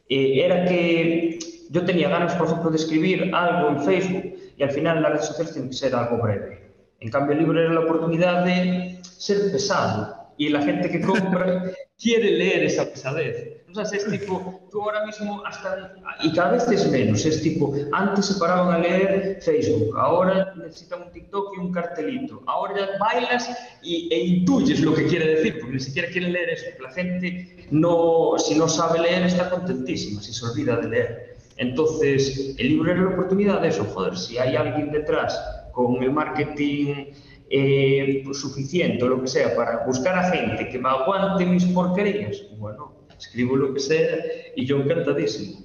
eh, 0.09 0.43
era 0.43 0.65
que 0.65 1.37
yo 1.69 1.85
tenía 1.85 2.09
ganas, 2.09 2.33
por 2.33 2.47
ejemplo, 2.47 2.71
de 2.71 2.77
escribir 2.77 3.31
algo 3.33 3.69
en 3.69 3.83
Facebook 3.83 4.33
y 4.57 4.63
al 4.63 4.71
final 4.71 5.03
las 5.03 5.11
redes 5.11 5.27
sociales 5.27 5.53
tienen 5.53 5.69
que 5.69 5.77
ser 5.77 5.93
algo 5.93 6.17
breve. 6.17 6.71
En 6.99 7.11
cambio, 7.11 7.33
el 7.33 7.39
libro 7.39 7.61
era 7.61 7.73
la 7.73 7.81
oportunidad 7.81 8.43
de 8.43 8.99
ser 9.03 9.51
pesado, 9.51 10.15
y 10.37 10.49
la 10.49 10.61
gente 10.61 10.89
que 10.89 11.01
compra 11.01 11.71
quiere 12.01 12.31
leer 12.31 12.63
esa 12.63 12.85
pesadez. 12.89 13.61
Sea, 13.73 13.83
es 13.83 14.05
tipo, 14.05 14.67
tú 14.69 14.81
ahora 14.81 15.05
mismo 15.05 15.41
hasta, 15.45 15.93
y 16.21 16.33
cada 16.33 16.51
vez 16.51 16.67
es 16.67 16.91
menos, 16.91 17.25
es 17.25 17.41
tipo, 17.41 17.73
antes 17.93 18.25
se 18.25 18.33
paraban 18.37 18.73
a 18.73 18.79
leer 18.79 19.39
Facebook, 19.41 19.97
ahora 19.97 20.53
necesitan 20.57 21.03
un 21.03 21.11
TikTok 21.11 21.53
y 21.55 21.59
un 21.59 21.71
cartelito, 21.71 22.41
ahora 22.47 22.97
bailas 22.99 23.49
y, 23.81 24.09
e 24.11 24.19
intuyes 24.19 24.81
lo 24.81 24.93
que 24.93 25.05
quiere 25.05 25.35
decir, 25.35 25.59
porque 25.59 25.75
ni 25.75 25.79
siquiera 25.79 26.09
quieren 26.09 26.33
leer 26.33 26.49
eso, 26.49 26.65
la 26.81 26.91
gente 26.91 27.67
no, 27.71 28.33
si 28.37 28.55
no 28.55 28.67
sabe 28.67 28.99
leer 28.99 29.23
está 29.23 29.49
contentísima, 29.49 30.21
si 30.21 30.33
se 30.33 30.45
olvida 30.45 30.75
de 30.75 30.89
leer. 30.89 31.37
Entonces, 31.55 32.55
el 32.57 32.67
libro 32.67 32.91
era 32.91 33.03
la 33.03 33.09
oportunidad 33.11 33.61
de 33.61 33.69
eso, 33.69 33.85
joder, 33.85 34.17
si 34.17 34.37
hay 34.37 34.57
alguien 34.57 34.91
detrás 34.91 35.39
con 35.71 36.03
el 36.03 36.11
marketing 36.11 37.05
eh, 37.53 38.21
pues, 38.23 38.39
suficiente 38.39 39.03
o 39.03 39.09
lo 39.09 39.21
que 39.21 39.27
sea 39.27 39.53
para 39.53 39.85
buscar 39.85 40.17
a 40.17 40.31
gente 40.31 40.69
que 40.69 40.79
me 40.79 40.87
aguante 40.87 41.45
mis 41.45 41.65
porquerías, 41.65 42.43
bueno, 42.57 43.05
escribo 43.17 43.57
lo 43.57 43.73
que 43.73 43.79
sea 43.81 44.17
y 44.55 44.65
yo 44.65 44.77
encantadísimo. 44.77 45.59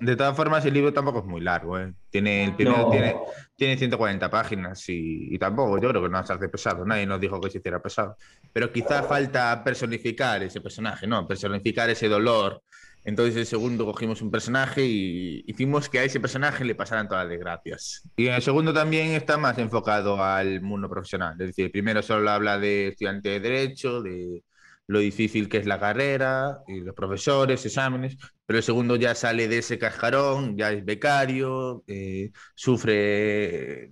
de, 0.00 0.16
todas 0.16 0.36
formas, 0.36 0.66
el 0.66 0.74
libro 0.74 0.92
tampoco 0.92 1.20
es 1.20 1.24
muy 1.24 1.40
largo. 1.40 1.78
¿eh? 1.78 1.94
Tiene, 2.10 2.44
el 2.44 2.54
primero 2.56 2.90
tiene, 2.90 3.16
tiene 3.56 3.78
140 3.78 4.28
páginas 4.28 4.84
y, 4.88 5.38
tampoco, 5.38 5.80
yo 5.80 5.88
creo 5.88 6.02
que 6.02 6.08
no 6.10 6.26
se 6.26 6.32
hace 6.34 6.48
pesado. 6.50 6.84
Nadie 6.84 7.06
nos 7.06 7.20
dijo 7.20 7.40
que 7.40 7.48
se 7.48 7.58
hiciera 7.58 7.80
pesado. 7.80 8.16
Pero 8.52 8.70
quizá 8.70 9.02
falta 9.02 9.64
personificar 9.64 10.42
ese 10.42 10.60
personaje, 10.60 11.06
¿no? 11.06 11.26
Personificar 11.26 11.88
ese 11.88 12.08
dolor. 12.08 12.62
Entonces, 13.04 13.36
el 13.36 13.46
segundo 13.46 13.86
cogimos 13.86 14.20
un 14.22 14.30
personaje 14.30 14.84
y 14.84 15.44
hicimos 15.46 15.88
que 15.88 15.98
a 15.98 16.04
ese 16.04 16.20
personaje 16.20 16.64
le 16.64 16.74
pasaran 16.74 17.08
todas 17.08 17.24
las 17.24 17.30
desgracias. 17.30 18.08
Y 18.16 18.26
en 18.26 18.34
el 18.34 18.42
segundo 18.42 18.72
también 18.72 19.12
está 19.12 19.38
más 19.38 19.58
enfocado 19.58 20.22
al 20.22 20.60
mundo 20.60 20.88
profesional. 20.88 21.32
Es 21.40 21.48
decir, 21.48 21.72
primero 21.72 22.02
solo 22.02 22.30
habla 22.30 22.58
de 22.58 22.88
estudiante 22.88 23.30
de 23.30 23.40
Derecho, 23.40 24.02
de 24.02 24.42
lo 24.90 24.98
difícil 24.98 25.48
que 25.48 25.58
es 25.58 25.66
la 25.66 25.78
carrera, 25.78 26.64
y 26.66 26.80
los 26.80 26.96
profesores, 26.96 27.64
exámenes, 27.64 28.16
pero 28.44 28.58
el 28.58 28.64
segundo 28.64 28.96
ya 28.96 29.14
sale 29.14 29.46
de 29.46 29.58
ese 29.58 29.78
cascarón, 29.78 30.56
ya 30.56 30.72
es 30.72 30.84
becario, 30.84 31.84
eh, 31.86 32.32
sufre, 32.56 33.88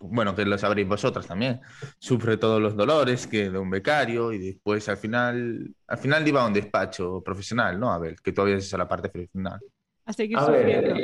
bueno, 0.00 0.34
que 0.34 0.44
lo 0.44 0.58
sabréis 0.58 0.88
vosotras 0.88 1.28
también, 1.28 1.60
sufre 2.00 2.38
todos 2.38 2.60
los 2.60 2.76
dolores 2.76 3.28
que 3.28 3.50
de 3.50 3.58
un 3.58 3.70
becario 3.70 4.32
y 4.32 4.38
después 4.38 4.88
al 4.88 4.96
final, 4.96 5.72
al 5.86 5.98
final 5.98 6.26
iba 6.26 6.42
a 6.42 6.48
un 6.48 6.52
despacho 6.52 7.22
profesional, 7.22 7.78
¿no? 7.78 7.92
A 7.92 7.98
ver, 8.00 8.16
que 8.16 8.32
todavía 8.32 8.56
es 8.56 8.72
la 8.72 8.88
parte 8.88 9.28
final. 9.28 9.60
A 10.06 10.12
seguir 10.12 10.40
sufriendo. 10.40 10.96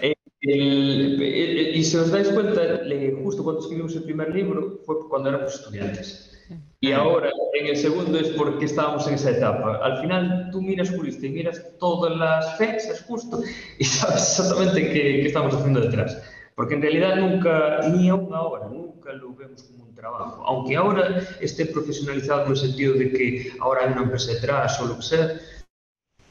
Eh, 0.00 0.16
y 0.46 1.82
si 1.84 1.96
os 1.96 2.10
dais 2.10 2.28
cuenta, 2.28 2.80
justo 3.22 3.44
cuando 3.44 3.62
escribimos 3.62 3.94
el 3.94 4.02
primer 4.02 4.34
libro 4.34 4.80
fue 4.84 5.08
cuando 5.08 5.30
éramos 5.30 5.54
estudiantes. 5.54 6.33
Y 6.80 6.92
ahora, 6.92 7.30
en 7.54 7.66
el 7.66 7.76
segundo, 7.76 8.18
es 8.18 8.28
porque 8.30 8.66
estábamos 8.66 9.06
en 9.08 9.14
esa 9.14 9.30
etapa. 9.30 9.80
Al 9.82 10.00
final, 10.00 10.50
tú 10.52 10.60
miras 10.60 10.90
jurista 10.90 11.26
y 11.26 11.30
miras 11.30 11.62
todas 11.78 12.14
las 12.16 12.58
fechas 12.58 13.02
justo 13.08 13.40
y 13.78 13.84
sabes 13.84 14.16
exactamente 14.38 14.92
qué, 14.92 15.26
estamos 15.26 15.54
haciendo 15.54 15.80
detrás. 15.80 16.20
Porque 16.54 16.74
en 16.74 16.82
realidad 16.82 17.16
nunca, 17.16 17.80
ni 17.88 18.08
aún 18.08 18.34
ahora, 18.34 18.68
nunca 18.68 19.12
lo 19.12 19.34
vemos 19.34 19.62
como 19.64 19.84
un 19.84 19.94
trabajo. 19.94 20.44
Aunque 20.46 20.76
ahora 20.76 21.20
esté 21.40 21.66
profesionalizado 21.66 22.44
en 22.44 22.50
el 22.50 22.56
sentido 22.56 22.94
de 22.94 23.12
que 23.12 23.52
ahora 23.60 23.84
hay 23.84 23.92
una 23.92 24.02
empresa 24.02 24.32
detrás 24.32 24.78
o 24.80 24.86
lo 24.86 24.96
que 24.96 25.02
sea, 25.02 25.40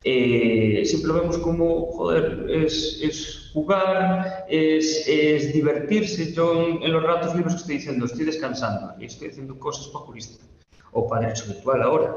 eh, 0.03 0.83
sempre 0.85 1.13
vemos 1.13 1.37
como, 1.37 1.91
joder, 1.93 2.45
es, 2.49 2.99
es 3.01 3.51
jugar, 3.53 4.45
es, 4.49 5.07
es 5.07 5.53
divertirse. 5.53 6.33
Yo 6.33 6.61
en, 6.61 6.83
en 6.83 6.91
los 6.91 7.03
ratos 7.03 7.35
libres 7.35 7.53
que 7.53 7.59
estoy 7.61 7.75
diciendo, 7.75 8.05
estoy 8.05 8.25
descansando 8.25 8.93
y 8.99 9.05
estoy 9.05 9.29
haciendo 9.29 9.57
cosas 9.57 9.87
para 9.87 10.05
jurista 10.05 10.43
o 10.91 11.07
para 11.07 11.27
derecho 11.27 11.45
virtual 11.47 11.81
ahora. 11.81 12.15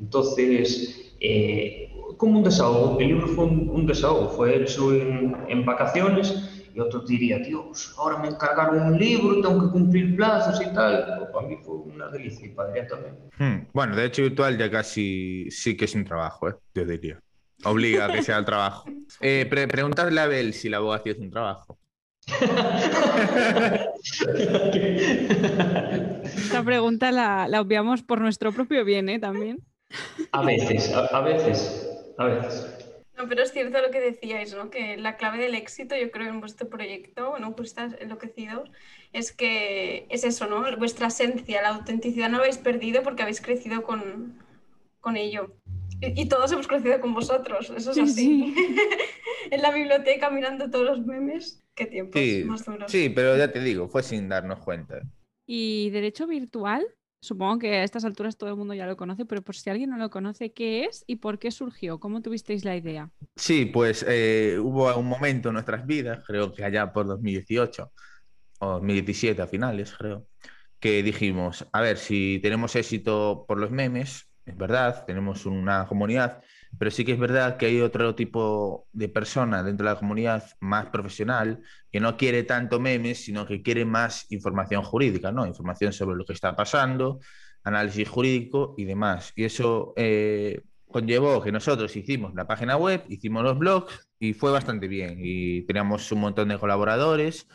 Entonces, 0.00 1.12
eh, 1.20 1.92
como 2.16 2.38
un 2.38 2.44
desahogo, 2.44 2.98
el 2.98 3.08
libro 3.08 3.28
fue 3.28 3.44
un, 3.44 3.70
un 3.70 3.86
desahogo, 3.86 4.28
fue 4.30 4.62
hecho 4.62 4.92
en, 4.94 5.36
en, 5.48 5.64
vacaciones 5.64 6.66
y 6.74 6.80
otro 6.80 7.00
diría, 7.00 7.38
Dios, 7.38 7.94
ahora 7.98 8.18
me 8.18 8.28
encargaron 8.28 8.80
un 8.80 8.98
libro, 8.98 9.40
tengo 9.40 9.66
que 9.66 9.72
cumplir 9.72 10.16
plazos 10.16 10.60
y 10.60 10.74
tal. 10.74 11.04
Pero 11.06 11.32
para 11.32 11.46
mí 11.46 11.56
fue 11.62 11.76
también. 12.88 13.16
Hmm, 13.38 13.66
bueno, 13.72 13.96
de 13.96 14.06
hecho 14.06 14.22
virtual 14.22 14.58
ya 14.58 14.70
casi 14.70 15.50
sí 15.50 15.76
que 15.76 15.84
es 15.86 15.94
un 15.94 16.04
trabajo, 16.04 16.48
¿eh? 16.48 16.54
yo 16.74 16.84
diría. 16.84 17.20
Obliga 17.64 18.06
a 18.06 18.12
que 18.12 18.22
sea 18.22 18.38
el 18.38 18.44
trabajo. 18.44 18.84
Eh, 19.20 19.46
preguntarle 19.46 20.20
a 20.20 20.24
Abel 20.24 20.52
si 20.52 20.68
la 20.68 20.78
abogacía 20.78 21.12
es 21.12 21.18
un 21.18 21.30
trabajo. 21.30 21.78
Esta 26.24 26.64
pregunta 26.64 27.12
la, 27.12 27.46
la, 27.46 27.60
obviamos 27.60 28.02
por 28.02 28.20
nuestro 28.20 28.52
propio 28.52 28.84
bien, 28.84 29.08
¿eh? 29.10 29.18
También. 29.18 29.58
A 30.32 30.42
veces, 30.42 30.92
a, 30.92 31.20
veces, 31.20 31.88
a 32.18 32.24
veces. 32.24 32.71
No, 33.22 33.28
pero 33.28 33.44
es 33.44 33.52
cierto 33.52 33.80
lo 33.80 33.92
que 33.92 34.00
decíais, 34.00 34.52
¿no? 34.52 34.68
Que 34.68 34.96
la 34.96 35.16
clave 35.16 35.38
del 35.38 35.54
éxito, 35.54 35.94
yo 35.96 36.10
creo, 36.10 36.28
en 36.28 36.40
vuestro 36.40 36.68
proyecto, 36.68 37.36
en 37.36 37.52
Juristas 37.52 37.94
Enloquecidos, 38.00 38.68
es 39.12 39.30
que 39.32 40.06
es 40.10 40.24
eso, 40.24 40.48
¿no? 40.48 40.64
Vuestra 40.76 41.06
esencia, 41.06 41.62
la 41.62 41.68
autenticidad 41.68 42.28
no 42.28 42.38
habéis 42.38 42.58
perdido 42.58 43.04
porque 43.04 43.22
habéis 43.22 43.40
crecido 43.40 43.84
con, 43.84 44.42
con 45.00 45.16
ello. 45.16 45.54
Y, 46.00 46.28
todos 46.28 46.50
hemos 46.50 46.66
crecido 46.66 47.00
con 47.00 47.14
vosotros, 47.14 47.72
eso 47.76 47.92
es 47.92 47.98
así. 47.98 48.52
en 49.52 49.62
la 49.62 49.70
biblioteca 49.70 50.30
mirando 50.30 50.68
todos 50.68 50.84
los 50.84 51.06
memes, 51.06 51.62
qué 51.76 51.86
tiempo 51.86 52.18
más 52.46 52.64
duros. 52.64 52.90
Sí, 52.90 53.08
pero 53.08 53.36
ya 53.36 53.52
te 53.52 53.60
digo, 53.60 53.88
fue 53.88 54.02
sin 54.02 54.28
darnos 54.28 54.58
cuenta. 54.58 55.00
¿Y 55.46 55.90
derecho 55.90 56.26
virtual? 56.26 56.84
Supongo 57.22 57.60
que 57.60 57.76
a 57.76 57.84
estas 57.84 58.04
alturas 58.04 58.36
todo 58.36 58.50
el 58.50 58.56
mundo 58.56 58.74
ya 58.74 58.84
lo 58.84 58.96
conoce, 58.96 59.24
pero 59.24 59.42
por 59.42 59.54
si 59.54 59.70
alguien 59.70 59.90
no 59.90 59.96
lo 59.96 60.10
conoce, 60.10 60.52
¿qué 60.52 60.86
es 60.86 61.04
y 61.06 61.16
por 61.16 61.38
qué 61.38 61.52
surgió? 61.52 62.00
¿Cómo 62.00 62.20
tuvisteis 62.20 62.64
la 62.64 62.74
idea? 62.74 63.10
Sí, 63.36 63.66
pues 63.66 64.04
eh, 64.08 64.58
hubo 64.60 64.92
un 64.96 65.06
momento 65.06 65.50
en 65.50 65.54
nuestras 65.54 65.86
vidas, 65.86 66.24
creo 66.26 66.52
que 66.52 66.64
allá 66.64 66.92
por 66.92 67.06
2018 67.06 67.92
o 68.58 68.66
2017 68.72 69.40
a 69.40 69.46
finales, 69.46 69.94
creo, 69.96 70.26
que 70.80 71.00
dijimos, 71.04 71.64
a 71.72 71.80
ver, 71.80 71.96
si 71.96 72.40
tenemos 72.42 72.74
éxito 72.74 73.44
por 73.46 73.56
los 73.56 73.70
memes, 73.70 74.28
es 74.44 74.56
verdad, 74.56 75.04
tenemos 75.06 75.46
una 75.46 75.86
comunidad, 75.86 76.42
pero 76.78 76.90
sí 76.90 77.04
que 77.04 77.12
es 77.12 77.18
verdad 77.18 77.56
que 77.56 77.66
hay 77.66 77.80
otro 77.80 78.14
tipo 78.14 78.88
de 78.92 79.08
persona 79.08 79.62
dentro 79.62 79.86
de 79.86 79.92
la 79.92 79.98
comunidad 79.98 80.44
más 80.60 80.86
profesional 80.86 81.62
que 81.90 82.00
no 82.00 82.16
quiere 82.16 82.42
tanto 82.42 82.80
memes, 82.80 83.24
sino 83.24 83.46
que 83.46 83.62
quiere 83.62 83.84
más 83.84 84.26
información 84.30 84.82
jurídica, 84.82 85.32
¿no? 85.32 85.46
Información 85.46 85.92
sobre 85.92 86.16
lo 86.16 86.24
que 86.24 86.32
está 86.32 86.56
pasando, 86.56 87.20
análisis 87.64 88.08
jurídico 88.08 88.74
y 88.78 88.84
demás. 88.84 89.32
Y 89.36 89.44
eso 89.44 89.92
eh, 89.96 90.62
conllevó 90.88 91.42
que 91.42 91.52
nosotros 91.52 91.94
hicimos 91.96 92.34
la 92.34 92.46
página 92.46 92.76
web, 92.76 93.04
hicimos 93.08 93.42
los 93.44 93.58
blogs 93.58 94.08
y 94.18 94.34
fue 94.34 94.50
bastante 94.50 94.88
bien. 94.88 95.18
Y 95.18 95.62
teníamos 95.62 96.10
un 96.12 96.20
montón 96.20 96.48
de 96.48 96.58
colaboradores 96.58 97.46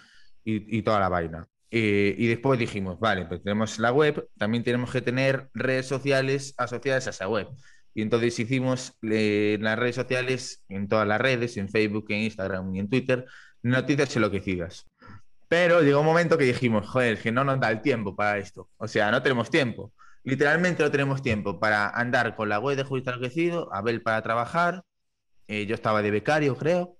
y 0.43 0.81
toda 0.81 1.01
la 1.01 1.09
vaina. 1.09 1.47
Eh, 1.69 2.15
y 2.17 2.27
después 2.27 2.57
dijimos, 2.59 2.99
vale, 2.99 3.25
pues 3.25 3.43
tenemos 3.43 3.77
la 3.79 3.91
web, 3.91 4.29
también 4.37 4.63
tenemos 4.63 4.91
que 4.91 5.01
tener 5.01 5.49
redes 5.53 5.85
sociales 5.87 6.53
asociadas 6.57 7.07
a 7.07 7.09
esa 7.09 7.27
web. 7.27 7.47
Y 7.97 8.03
entonces 8.03 8.37
hicimos 8.37 8.93
eh, 9.01 9.55
en 9.57 9.63
las 9.63 9.79
redes 9.79 9.95
sociales, 9.95 10.63
en 10.69 10.87
todas 10.87 11.07
las 11.07 11.19
redes, 11.19 11.57
en 11.57 11.67
Facebook, 11.67 12.05
en 12.09 12.19
Instagram 12.19 12.75
y 12.75 12.79
en 12.79 12.89
Twitter, 12.89 13.25
noticias 13.63 14.15
enloquecidas. 14.15 14.85
Pero 15.47 15.81
llegó 15.81 16.01
un 16.01 16.05
momento 16.05 16.37
que 16.37 16.43
dijimos, 16.43 16.87
joder, 16.87 17.17
que 17.19 17.31
no 17.31 17.43
nos 17.43 17.59
da 17.59 17.71
el 17.71 17.81
tiempo 17.81 18.15
para 18.15 18.37
esto. 18.37 18.69
O 18.77 18.87
sea, 18.87 19.09
no 19.09 19.23
tenemos 19.23 19.49
tiempo. 19.49 19.93
Literalmente 20.23 20.83
no 20.83 20.91
tenemos 20.91 21.23
tiempo 21.23 21.59
para 21.59 21.89
andar 21.89 22.35
con 22.35 22.49
la 22.49 22.59
web 22.59 22.77
de 22.77 22.83
Jurista 22.83 23.13
Enloquecido, 23.13 23.73
Abel 23.73 24.03
para 24.03 24.21
trabajar, 24.21 24.83
eh, 25.47 25.65
yo 25.65 25.73
estaba 25.73 26.03
de 26.03 26.11
becario, 26.11 26.55
creo, 26.55 26.96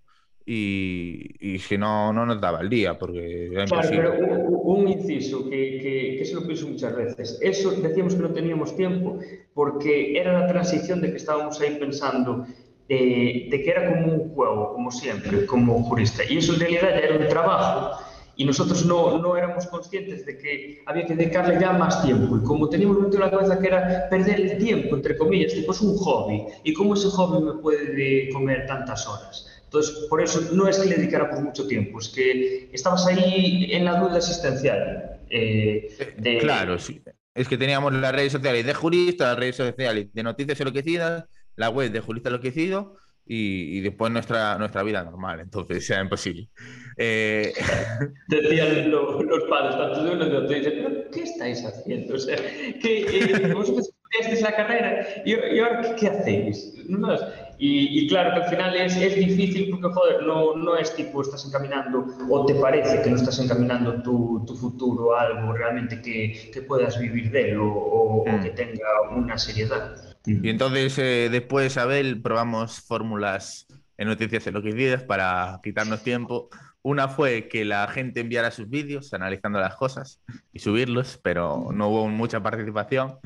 y, 0.50 1.36
y 1.42 1.60
que 1.60 1.78
no, 1.78 2.14
no 2.14 2.26
nos 2.26 2.40
daba 2.40 2.62
el 2.62 2.70
día, 2.70 2.98
porque 2.98 3.48
era 3.52 3.66
claro, 3.66 3.90
pero 3.90 4.14
un, 4.14 4.84
un 4.84 4.88
inciso 4.88 5.44
que, 5.50 5.80
que, 5.82 6.16
que, 6.18 6.26
se 6.26 6.36
lo 6.36 6.48
pienso 6.48 6.70
muchas 6.70 6.96
veces. 6.96 7.38
Eso 7.42 7.72
decíamos 7.72 8.16
que 8.16 8.22
no 8.22 8.30
teníamos 8.32 8.74
tiempo 8.78 9.20
porque 9.54 10.18
era 10.18 10.40
la 10.40 10.48
transición 10.48 11.02
de 11.02 11.12
que 11.12 11.18
estábamos 11.18 11.60
ahí 11.60 11.76
pensando 11.78 12.48
de, 12.88 13.50
de 13.52 13.62
que 13.62 13.70
era 13.70 13.92
como 13.92 14.14
un 14.14 14.30
juego, 14.30 14.74
como 14.74 14.90
siempre, 14.90 15.46
como 15.46 15.84
jurista. 15.84 16.24
Y 16.30 16.38
eso 16.38 16.54
en 16.54 16.62
realidad 16.62 16.92
ya 16.92 17.00
era 17.00 17.18
un 17.18 17.28
trabajo 17.28 18.02
y 18.38 18.46
nosotros 18.46 18.86
no, 18.86 19.18
no, 19.18 19.36
éramos 19.36 19.68
conscientes 19.68 20.26
de 20.26 20.38
que 20.38 20.82
había 20.86 21.06
que 21.06 21.16
dedicarle 21.16 21.60
ya 21.60 21.74
más 21.74 22.02
tiempo. 22.04 22.38
Y 22.38 22.44
como 22.44 22.70
teníamos 22.70 23.00
metido 23.00 23.26
en 23.26 23.32
la 23.32 23.38
cabeza 23.38 23.60
que 23.60 23.68
era 23.68 24.08
perder 24.10 24.40
el 24.40 24.58
tiempo, 24.60 24.96
entre 24.96 25.18
comillas, 25.18 25.54
tipo 25.54 25.74
es 25.74 25.82
un 25.82 25.98
hobby. 25.98 26.46
¿Y 26.64 26.74
cómo 26.74 26.94
ese 26.94 27.10
hobby 27.10 27.44
me 27.44 27.54
puede 27.62 28.30
comer 28.30 28.66
tantas 28.66 29.06
horas? 29.06 29.57
Entonces, 29.68 30.06
por 30.10 30.22
eso 30.22 30.42
no 30.54 30.68
es 30.68 30.80
que 30.80 30.88
le 30.88 30.96
dedicáramos 30.96 31.42
mucho 31.42 31.68
tiempo, 31.68 32.00
es 32.00 32.10
que 32.10 32.70
estabas 32.72 33.06
ahí 33.08 33.70
en 33.72 33.84
la 33.84 34.00
duda 34.00 34.18
existencial. 34.18 35.20
Eh, 35.30 36.14
de... 36.18 36.38
Claro, 36.38 36.80
sí. 36.80 37.02
Es 37.36 37.48
que 37.50 37.58
teníamos 37.58 37.94
las 37.94 38.14
redes 38.14 38.32
sociales 38.32 38.66
de 38.66 38.74
jurista, 38.74 39.28
las 39.28 39.38
redes 39.38 39.58
sociales 39.58 40.08
de 40.14 40.24
noticias 40.24 40.60
enloquecidas, 40.60 41.26
la 41.56 41.70
web 41.70 41.92
de 41.92 42.00
jurista 42.00 42.30
enloquecido 42.30 42.96
y, 43.28 43.78
y 43.78 43.82
después 43.82 44.12
nuestra, 44.12 44.58
nuestra 44.58 44.84
vida 44.84 45.04
normal. 45.04 45.40
Entonces, 45.40 45.90
era 45.90 46.02
imposible. 46.02 46.50
Eh... 46.98 47.54
Decían 48.28 48.90
los, 48.90 49.24
los, 49.24 49.44
padres, 49.44 49.78
tanto 49.78 50.04
de 50.04 50.12
uno 50.12 50.26
de 50.26 50.38
otro, 50.38 50.58
dicen, 50.58 51.06
¿qué 51.14 51.24
estáis 51.24 51.64
haciendo? 51.64 52.16
O 52.16 52.20
sea, 52.20 52.38
que 52.38 53.02
eh, 53.02 53.54
vosotros 53.54 53.92
estudiasteis 54.12 54.42
la 54.42 54.56
carrera 54.56 55.08
y, 55.26 55.34
y 55.34 55.60
ahora 55.60 55.82
¿qué, 55.82 55.96
qué 55.96 56.08
hacéis? 56.08 56.74
No, 56.88 57.16
y, 57.60 58.00
y, 58.00 58.08
claro 58.08 58.34
que 58.34 58.44
al 58.44 58.50
final 58.50 58.76
es, 58.76 58.96
es, 58.96 59.16
difícil 59.16 59.70
porque, 59.72 59.94
joder, 59.94 60.24
no, 60.24 60.56
no 60.56 60.78
es 60.78 60.96
tipo 60.96 61.22
estás 61.22 61.46
encaminando 61.46 62.06
o 62.30 62.46
te 62.46 62.56
parece 62.56 63.02
que 63.02 63.10
no 63.10 63.16
estás 63.16 63.40
encaminando 63.40 64.02
tu, 64.04 64.44
tu 64.46 64.56
futuro 64.56 65.16
a 65.16 65.24
algo 65.24 65.54
realmente 65.54 66.02
que, 66.02 66.52
que, 66.54 66.62
puedas 66.62 67.00
vivir 67.00 67.32
de 67.32 67.52
él 67.52 67.58
o, 67.58 67.68
o, 67.68 68.26
mm. 68.26 68.36
o, 68.36 68.44
que 68.44 68.50
tenga 68.52 68.88
una 69.16 69.38
seriedad. 69.38 70.17
Y 70.28 70.50
entonces, 70.50 70.98
eh, 71.00 71.30
después, 71.32 71.78
Abel, 71.78 72.22
probamos 72.22 72.82
fórmulas 72.82 73.66
en 73.98 74.10
noticias 74.10 74.46
enloquecidas 74.46 75.04
para 75.04 75.60
quitarnos 75.64 76.04
tiempo 76.04 76.50
Una 76.82 77.08
fue 77.08 77.48
que 77.48 77.64
la 77.64 77.88
gente 77.88 78.20
enviara 78.20 78.52
sus 78.52 78.70
vídeos 78.70 79.14
analizando 79.14 79.60
las 79.60 79.76
cosas 79.76 80.22
y 80.52 80.60
subirlos, 80.60 81.18
pero 81.24 81.70
no 81.74 81.88
hubo 81.88 82.08
mucha 82.10 82.44
participación. 82.44 83.18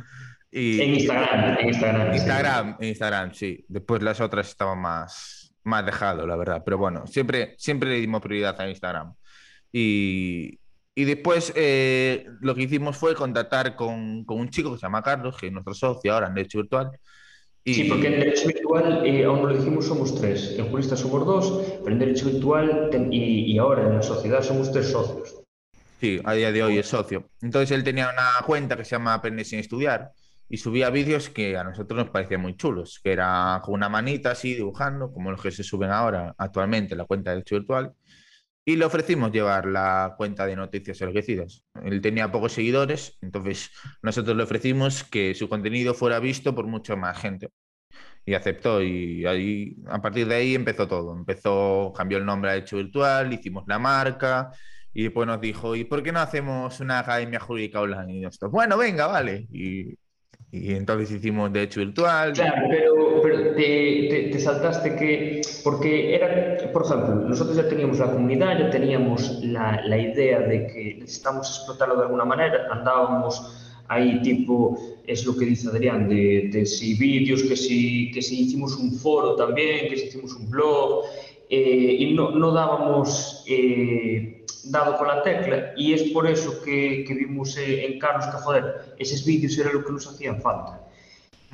Y, 0.52 0.80
en 0.80 0.94
Instagram, 0.96 1.58
en 1.60 1.68
Instagram. 1.68 2.14
Instagram, 2.14 2.78
sí. 2.80 2.88
Instagram, 2.88 3.34
sí. 3.34 3.66
Después 3.68 4.04
las 4.04 4.22
otras 4.22 4.50
estaban 4.50 4.80
más, 4.80 5.54
más 5.64 5.86
dejado, 5.86 6.28
la 6.28 6.36
verdad. 6.36 6.62
Pero 6.64 6.78
bueno, 6.78 7.08
siempre, 7.08 7.56
siempre 7.58 7.90
le 7.90 7.96
dimos 7.96 8.22
prioridad 8.22 8.60
a 8.62 8.70
Instagram. 8.70 9.14
Y, 9.72 10.61
y 10.94 11.06
después 11.06 11.54
eh, 11.56 12.26
lo 12.42 12.54
que 12.54 12.64
hicimos 12.64 12.98
fue 12.98 13.16
contactar 13.16 13.76
con, 13.76 14.26
con, 14.26 14.40
un 14.40 14.50
chico 14.50 14.72
que 14.72 14.78
se 14.78 14.84
llama 14.84 15.02
Carlos, 15.02 15.38
que 15.38 15.48
es 15.48 15.54
nuestro 15.54 15.74
socio 15.74 16.14
ahora 16.14 16.28
en 16.28 16.36
Derecho 16.36 16.60
Virtual. 16.60 16.92
Y... 17.64 17.74
Sí, 17.74 17.84
porque 17.86 18.08
en 18.08 18.20
Derecho 18.20 18.48
Virtual, 18.48 19.06
eh, 19.06 19.24
aún 19.24 19.42
no 19.42 19.48
lo 19.50 19.58
dijimos, 19.58 19.86
somos 19.86 20.20
tres. 20.20 20.56
En 20.58 20.70
Jurista 20.70 20.98
somos 20.98 21.26
dos, 21.26 21.80
pero 21.84 21.94
en 21.94 22.00
Derecho 22.00 22.26
Virtual 22.26 22.90
y, 23.12 23.54
y 23.54 23.58
ahora 23.58 23.88
en 23.88 23.96
la 23.96 24.02
sociedad 24.02 24.42
somos 24.42 24.72
tres 24.72 24.88
socios. 24.88 25.42
Sí, 26.00 26.20
a 26.24 26.34
día 26.34 26.52
de 26.52 26.64
hoy 26.64 26.80
es 26.80 26.88
socio. 26.88 27.30
Entonces 27.42 27.72
él 27.72 27.84
tenía 27.84 28.10
una 28.10 28.46
cuenta 28.46 28.76
que 28.76 28.84
se 28.84 28.92
llama 28.92 29.14
Aprende 29.14 29.46
sin 29.46 29.60
estudiar 29.60 30.12
y 30.50 30.58
subía 30.58 30.90
vídeos 30.90 31.30
que 31.30 31.56
a 31.56 31.64
nosotros 31.64 31.98
nos 31.98 32.10
parecían 32.10 32.42
muy 32.42 32.58
chulos, 32.58 33.00
que 33.02 33.14
era 33.14 33.62
con 33.64 33.76
una 33.76 33.88
manita 33.88 34.32
así 34.32 34.56
dibujando, 34.56 35.14
como 35.14 35.32
los 35.32 35.42
que 35.42 35.52
se 35.52 35.64
suben 35.64 35.92
ahora 35.92 36.36
actualmente 36.38 36.96
en 36.96 36.98
la 36.98 37.06
cuenta 37.06 37.30
de 37.30 37.38
Derecho 37.38 37.56
Virtual 37.56 37.94
y 38.66 38.76
le 38.76 38.86
ofrecimos 38.86 39.32
llevar 39.32 39.66
la 39.66 40.14
cuenta 40.18 40.46
de 40.46 40.56
noticias 40.56 41.02
enriquecidas. 41.02 41.66
Él 41.84 42.02
tenía 42.02 42.32
pocos 42.32 42.54
seguidores, 42.54 43.18
entonces 43.22 43.72
nosotros 44.02 44.38
le 44.38 44.44
ofrecimos 44.44 45.04
que 45.04 45.34
su 45.36 45.50
contenido 45.50 45.94
fuera 45.94 46.20
visto 46.20 46.54
por 46.56 46.68
mucha 46.68 46.96
más 46.96 47.20
gente. 47.20 47.50
Y 48.26 48.36
aceptó 48.36 48.82
y 48.84 49.26
ahí, 49.26 49.76
a 49.88 50.02
partir 50.02 50.28
de 50.28 50.36
ahí 50.36 50.56
empezó 50.56 50.88
todo. 50.88 51.16
Empezó, 51.18 51.94
cambió 51.96 52.20
el 52.20 52.26
nombre 52.26 52.52
a 52.52 52.56
Hecho 52.58 52.78
Virtual, 52.78 53.34
hicimos 53.34 53.64
la 53.68 53.80
marca 53.80 54.52
y 54.94 55.04
después 55.04 55.28
nos 55.28 55.42
dijo, 55.42 55.76
¿y 55.76 55.86
por 55.86 56.04
qué 56.04 56.12
no 56.12 56.20
hacemos 56.20 56.80
una 56.80 57.00
academia 57.00 57.40
jurídica 57.40 57.82
online? 57.82 58.14
Y 58.16 58.22
nosotros, 58.22 58.52
bueno, 58.52 58.78
venga, 58.78 59.08
vale. 59.08 59.48
Y 59.52 59.96
y 60.52 60.74
entonces 60.74 61.10
hicimos 61.12 61.52
de 61.54 61.64
hecho 61.64 61.80
virtual. 61.80 62.34
Claro, 62.34 62.68
pero, 62.70 63.21
te, 63.56 64.08
te, 64.10 64.30
te, 64.32 64.40
saltaste 64.40 64.96
que, 64.96 65.42
porque 65.64 66.16
era, 66.16 66.72
por 66.72 66.86
ejemplo, 66.86 67.16
nosotros 67.16 67.58
ya 67.58 67.68
teníamos 67.68 68.00
la 68.00 68.12
comunidad, 68.12 68.60
ya 68.60 68.70
teníamos 68.70 69.44
la, 69.44 69.82
la 69.86 69.98
idea 69.98 70.40
de 70.40 70.68
que 70.68 70.96
necesitamos 71.00 71.50
explotarlo 71.50 71.96
de 71.98 72.04
alguna 72.04 72.26
manera, 72.26 72.68
andábamos 72.72 73.42
ahí 73.88 74.22
tipo, 74.22 74.78
es 75.06 75.26
lo 75.26 75.36
que 75.36 75.46
dice 75.46 75.68
Adrián, 75.68 76.08
de, 76.08 76.50
de 76.52 76.66
si 76.66 76.94
vídeos, 76.96 77.44
que 77.44 77.56
si, 77.56 78.12
que 78.12 78.22
si 78.22 78.42
hicimos 78.42 78.76
un 78.78 78.94
foro 78.94 79.36
también, 79.36 79.90
que 79.90 79.98
si 79.98 80.08
hicimos 80.08 80.34
un 80.36 80.50
blog, 80.50 81.06
eh, 81.50 81.98
y 82.00 82.14
no, 82.14 82.32
no 82.32 82.52
dábamos... 82.52 83.44
Eh, 83.48 84.38
dado 84.64 84.98
con 84.98 85.08
la 85.08 85.24
tecla 85.24 85.74
y 85.76 85.94
es 85.94 86.04
por 86.12 86.28
eso 86.28 86.62
que, 86.64 87.04
que 87.08 87.14
vimos 87.14 87.58
eh, 87.58 87.86
en 87.86 88.00
Carlos 88.00 88.26
que, 88.28 88.38
joder, 88.38 88.96
esos 89.00 89.26
vídeos 89.26 89.58
era 89.58 89.72
lo 89.72 89.84
que 89.84 89.92
nos 89.92 90.08
hacían 90.08 90.42
falta. 90.42 90.81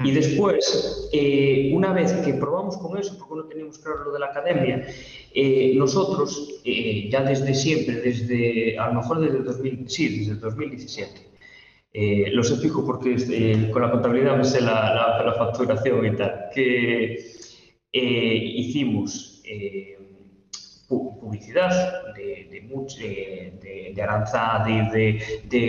Y 0.03 0.11
después, 0.11 1.09
eh, 1.11 1.71
una 1.73 1.91
vez 1.91 2.11
que 2.13 2.33
probamos 2.33 2.77
con 2.77 2.99
eso, 2.99 3.17
porque 3.17 3.35
no 3.35 3.43
teníamos 3.45 3.79
claro 3.79 4.05
lo 4.05 4.11
de 4.11 4.19
la 4.19 4.27
academia, 4.27 4.87
eh, 5.33 5.73
nosotros, 5.75 6.61
eh, 6.63 7.09
ya 7.09 7.23
desde 7.23 7.53
siempre, 7.55 7.95
desde, 7.95 8.77
a 8.77 8.87
lo 8.89 9.01
mejor 9.01 9.19
desde, 9.19 9.39
2000, 9.39 9.89
sí, 9.89 10.19
desde 10.19 10.35
2017, 10.35 11.21
eh, 11.93 12.29
lo 12.31 12.43
sé 12.43 12.57
fijo 12.57 12.85
porque 12.85 13.15
eh, 13.17 13.71
con 13.71 13.81
la 13.81 13.89
contabilidad 13.91 14.37
me 14.37 14.45
sé 14.45 14.61
la, 14.61 14.93
la, 14.93 15.23
la 15.25 15.33
facturación 15.33 16.05
y 16.05 16.15
tal, 16.15 16.49
que 16.53 17.31
hicimos 17.91 19.41
publicidad 21.19 22.13
de, 22.13 22.47
de, 22.51 23.59
de, 23.61 23.93
de 23.95 24.01
Aranzadi, 24.01 24.89
de, 24.91 25.41
de, 25.45 25.59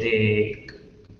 de 0.00 0.66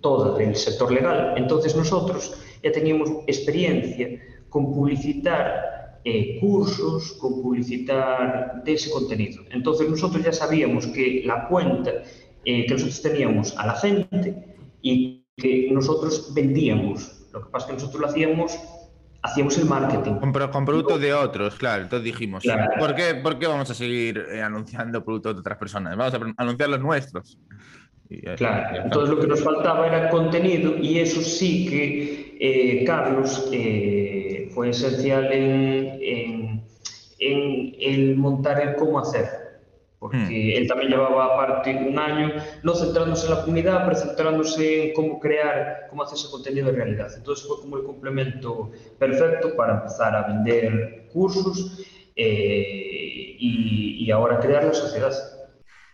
todo 0.00 0.38
el 0.38 0.56
sector 0.56 0.90
legal. 0.92 1.35
Entonces 1.37 1.76
nosotros 1.76 2.43
ya 2.64 2.73
teníamos 2.73 3.11
experiencia 3.26 4.09
con 4.49 4.73
publicitar 4.73 6.00
eh, 6.04 6.38
cursos, 6.40 7.12
con 7.21 7.42
publicitar 7.42 8.62
de 8.65 8.73
ese 8.73 8.91
contenido. 8.91 9.43
Entonces 9.50 9.88
nosotros 9.88 10.25
ya 10.25 10.32
sabíamos 10.32 10.86
que 10.88 11.23
la 11.25 11.47
cuenta 11.49 11.93
eh, 12.45 12.67
que 12.67 12.73
nosotros 12.73 13.02
teníamos 13.02 13.56
a 13.56 13.67
la 13.67 13.75
gente 13.76 14.56
y 14.82 15.25
que 15.36 15.69
nosotros 15.71 16.32
vendíamos. 16.34 17.26
Lo 17.32 17.45
que 17.45 17.50
pasa 17.50 17.67
es 17.67 17.69
que 17.69 17.73
nosotros 17.75 18.00
lo 18.00 18.08
hacíamos 18.08 18.58
hacíamos 19.25 19.56
el 19.56 19.65
marketing. 19.65 20.17
Con, 20.17 20.32
con 20.32 20.65
productos 20.67 21.00
de 21.00 21.15
otros, 21.15 21.54
claro. 21.56 21.82
Entonces 21.82 22.04
dijimos, 22.04 22.43
claro. 22.43 22.71
¿por, 22.78 22.95
qué, 22.95 23.15
¿por 23.15 23.38
qué 23.38 23.47
vamos 23.47 23.71
a 23.71 23.75
seguir 23.75 24.19
eh, 24.30 24.43
anunciando 24.43 25.02
productos 25.02 25.34
de 25.34 25.41
otras 25.41 25.58
personas? 25.58 25.97
Vamos 25.97 26.15
a 26.15 26.43
anunciar 26.43 26.69
los 26.69 26.80
nuestros. 26.80 27.38
Claro, 28.36 28.82
entonces 28.84 29.14
lo 29.14 29.21
que 29.21 29.26
nos 29.26 29.43
faltaba 29.43 29.86
era 29.86 30.10
contenido 30.10 30.76
y 30.76 30.99
eso 30.99 31.21
sí 31.23 31.67
que 31.67 32.36
eh, 32.38 32.84
Carlos 32.84 33.49
eh, 33.52 34.50
fue 34.54 34.71
esencial 34.71 35.32
en, 35.32 35.99
en, 36.02 36.64
en, 37.19 37.75
el 37.80 38.17
montar 38.17 38.60
el 38.60 38.76
cómo 38.76 38.99
hacer 38.99 39.45
porque 40.04 40.19
mm. 40.19 40.58
él 40.58 40.69
también 40.69 40.90
llevaba 40.90 41.32
aparte 41.32 41.75
un 41.75 41.99
año, 41.99 42.34
no 42.62 42.75
centrándose 42.75 43.25
en 43.25 43.36
la 43.36 43.40
comunidad, 43.40 43.84
pero 43.86 43.97
centrándose 43.97 44.88
en 44.88 44.93
cómo 44.93 45.19
crear, 45.19 45.86
cómo 45.88 46.02
hacer 46.02 46.19
ese 46.19 46.30
contenido 46.30 46.67
de 46.67 46.73
realidad. 46.73 47.08
Entonces 47.17 47.47
fue 47.47 47.58
como 47.62 47.78
el 47.78 47.84
complemento 47.84 48.71
perfecto 48.99 49.56
para 49.56 49.76
empezar 49.76 50.14
a 50.14 50.26
vender 50.28 51.08
cursos 51.10 51.80
eh, 52.17 53.36
y, 53.38 54.04
y, 54.04 54.10
ahora 54.10 54.40
crear 54.40 54.64
la 54.64 54.75
sociedad. 54.75 55.10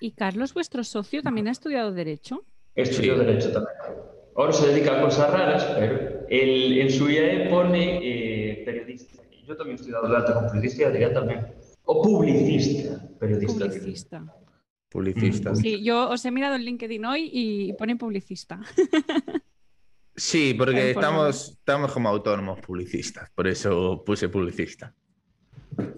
¿Y 0.01 0.13
Carlos, 0.13 0.55
vuestro 0.55 0.83
socio, 0.83 1.23
también 1.23 1.49
ha 1.49 1.53
estudiado 1.53 1.93
Derecho? 1.93 2.45
Estudió 2.75 3.15
sí. 3.15 3.21
Derecho 3.21 3.53
también. 3.53 3.77
Ahora 4.37 4.53
se 4.53 4.69
dedica 4.69 4.99
a 4.99 5.03
cosas 5.03 5.31
raras, 5.31 5.65
pero 5.79 6.27
él, 6.29 6.79
en 6.79 6.91
su 6.91 7.11
IAE 7.11 7.51
pone 7.51 8.01
eh, 8.03 8.63
periodista. 8.65 9.23
Yo 9.47 9.57
también 9.57 9.77
he 9.77 9.81
estudiado 9.81 10.09
Data 10.09 10.35
con 10.35 10.47
periodista 10.47 10.83
y 10.83 10.85
Adrián 10.87 11.13
también. 11.13 11.47
O 11.85 12.03
publicista, 12.03 13.09
periodista. 13.19 13.67
Publicista. 13.67 14.37
Publicista. 14.89 15.55
Sí, 15.55 15.83
yo 15.85 16.09
os 16.09 16.25
he 16.25 16.31
mirado 16.31 16.55
en 16.57 16.63
LinkedIn 16.63 17.05
hoy 17.05 17.31
y 17.33 17.73
pone 17.75 17.97
publicista. 17.97 18.61
Sí, 20.17 20.53
porque 20.53 20.91
estamos, 20.91 21.53
estamos 21.53 21.93
como 21.93 22.11
autónomos 22.11 22.61
publicistas, 22.61 23.31
por 23.31 23.49
eso 23.49 24.03
puse 24.05 24.29
publicista. 24.29 24.95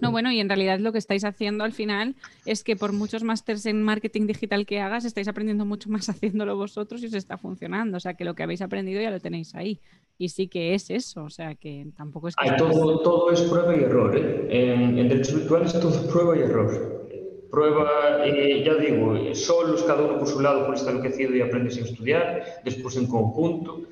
No, 0.01 0.11
bueno, 0.11 0.31
y 0.31 0.39
en 0.39 0.49
realidad 0.49 0.79
lo 0.79 0.91
que 0.91 0.97
estáis 0.97 1.23
haciendo 1.23 1.63
al 1.63 1.71
final 1.71 2.15
es 2.45 2.63
que 2.63 2.75
por 2.75 2.93
muchos 2.93 3.23
másters 3.23 3.65
en 3.65 3.81
marketing 3.81 4.27
digital 4.27 4.65
que 4.65 4.79
hagas, 4.79 5.05
estáis 5.05 5.27
aprendiendo 5.27 5.65
mucho 5.65 5.89
más 5.89 6.09
haciéndolo 6.09 6.55
vosotros 6.55 7.01
y 7.03 7.07
os 7.07 7.13
está 7.13 7.37
funcionando. 7.37 7.97
O 7.97 7.99
sea, 7.99 8.13
que 8.13 8.25
lo 8.25 8.35
que 8.35 8.43
habéis 8.43 8.61
aprendido 8.61 9.01
ya 9.01 9.11
lo 9.11 9.19
tenéis 9.19 9.55
ahí. 9.55 9.79
Y 10.17 10.29
sí 10.29 10.47
que 10.47 10.73
es 10.73 10.89
eso, 10.89 11.23
o 11.23 11.29
sea, 11.29 11.55
que 11.55 11.87
tampoco 11.97 12.27
es 12.27 12.35
que... 12.35 12.49
Hay 12.49 12.57
todo, 12.57 12.99
todo 12.99 13.31
es 13.31 13.41
prueba 13.41 13.75
y 13.75 13.79
error, 13.79 14.15
¿eh? 14.15 14.47
En, 14.49 14.97
en 14.99 15.09
derechos 15.09 15.35
virtuales 15.35 15.73
todo 15.73 15.89
es 15.89 16.11
prueba 16.11 16.37
y 16.37 16.41
error. 16.41 17.03
Prueba, 17.49 18.25
eh, 18.25 18.63
ya 18.65 18.75
digo, 18.75 19.15
solos, 19.35 19.83
cada 19.83 20.01
uno 20.01 20.17
por 20.17 20.27
su 20.27 20.39
lado, 20.41 20.65
por 20.65 20.75
estar 20.75 20.91
enloquecido 20.91 21.35
y 21.35 21.41
aprendes 21.41 21.77
a 21.77 21.81
estudiar, 21.81 22.61
después 22.63 22.97
en 22.97 23.05
conjunto 23.05 23.83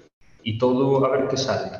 y 0.43 0.57
todo 0.57 1.05
a 1.05 1.11
ver 1.11 1.27
qué 1.27 1.37
sale. 1.37 1.77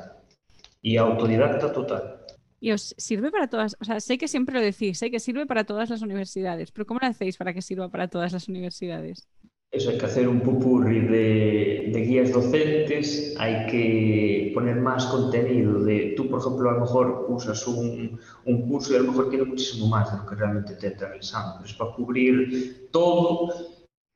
Y 0.84 0.98
autodidacta 0.98 1.72
total. 1.72 2.21
Y 2.64 2.72
os 2.72 2.94
sirve 2.98 3.32
para 3.32 3.48
todas, 3.48 3.76
o 3.82 3.84
sea, 3.84 4.00
sé 4.00 4.20
que 4.20 4.28
siempre 4.28 4.54
lo 4.54 4.62
decís, 4.62 5.00
sé 5.00 5.10
que 5.10 5.20
sirve 5.20 5.48
para 5.48 5.64
todas 5.64 5.90
las 5.90 6.04
universidades, 6.04 6.72
pero 6.72 6.86
¿cómo 6.86 7.00
lo 7.02 7.08
hacéis 7.08 7.36
para 7.36 7.56
que 7.56 7.62
sirva 7.64 7.90
para 7.90 8.08
todas 8.08 8.34
las 8.34 8.48
universidades? 8.48 9.28
Eso 9.72 9.90
hay 9.90 9.98
que 9.98 10.06
hacer 10.06 10.28
un 10.28 10.42
pupurri 10.42 11.00
de, 11.00 11.92
de, 11.92 12.02
guías 12.02 12.32
docentes, 12.32 13.36
hay 13.40 13.66
que 13.68 14.52
poner 14.54 14.76
más 14.76 15.06
contenido. 15.08 15.82
De, 15.82 16.14
tú, 16.16 16.30
por 16.30 16.42
ejemplo, 16.42 16.70
a 16.70 16.74
lo 16.74 16.82
mejor 16.82 17.26
usas 17.30 17.66
un, 17.66 18.20
un 18.46 18.70
curso 18.70 18.94
y 18.94 18.98
a 18.98 19.00
lo 19.00 19.12
mejor 19.12 19.30
tiene 19.30 19.46
muchísimo 19.46 19.88
más 19.88 20.12
de 20.12 20.18
lo 20.20 20.26
que 20.28 20.36
realmente 20.36 20.76
te 20.76 20.88
entra 20.88 21.08
en 21.08 21.14
el 21.14 21.20
examen, 21.20 21.66
es 21.66 21.74
para 21.74 21.96
cubrir 21.96 22.90
todo 22.92 23.50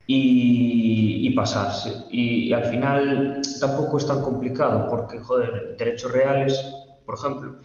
y, 0.06 1.26
y 1.26 1.30
pasarse. 1.32 2.04
Y, 2.12 2.50
y, 2.50 2.54
al 2.54 2.66
final 2.66 3.42
tampoco 3.60 3.98
es 3.98 4.06
tan 4.06 4.22
complicado 4.22 4.88
porque, 4.90 5.20
joder, 5.20 5.78
derechos 5.80 6.12
reales, 6.12 6.60
por 7.06 7.16
ejemplo, 7.16 7.56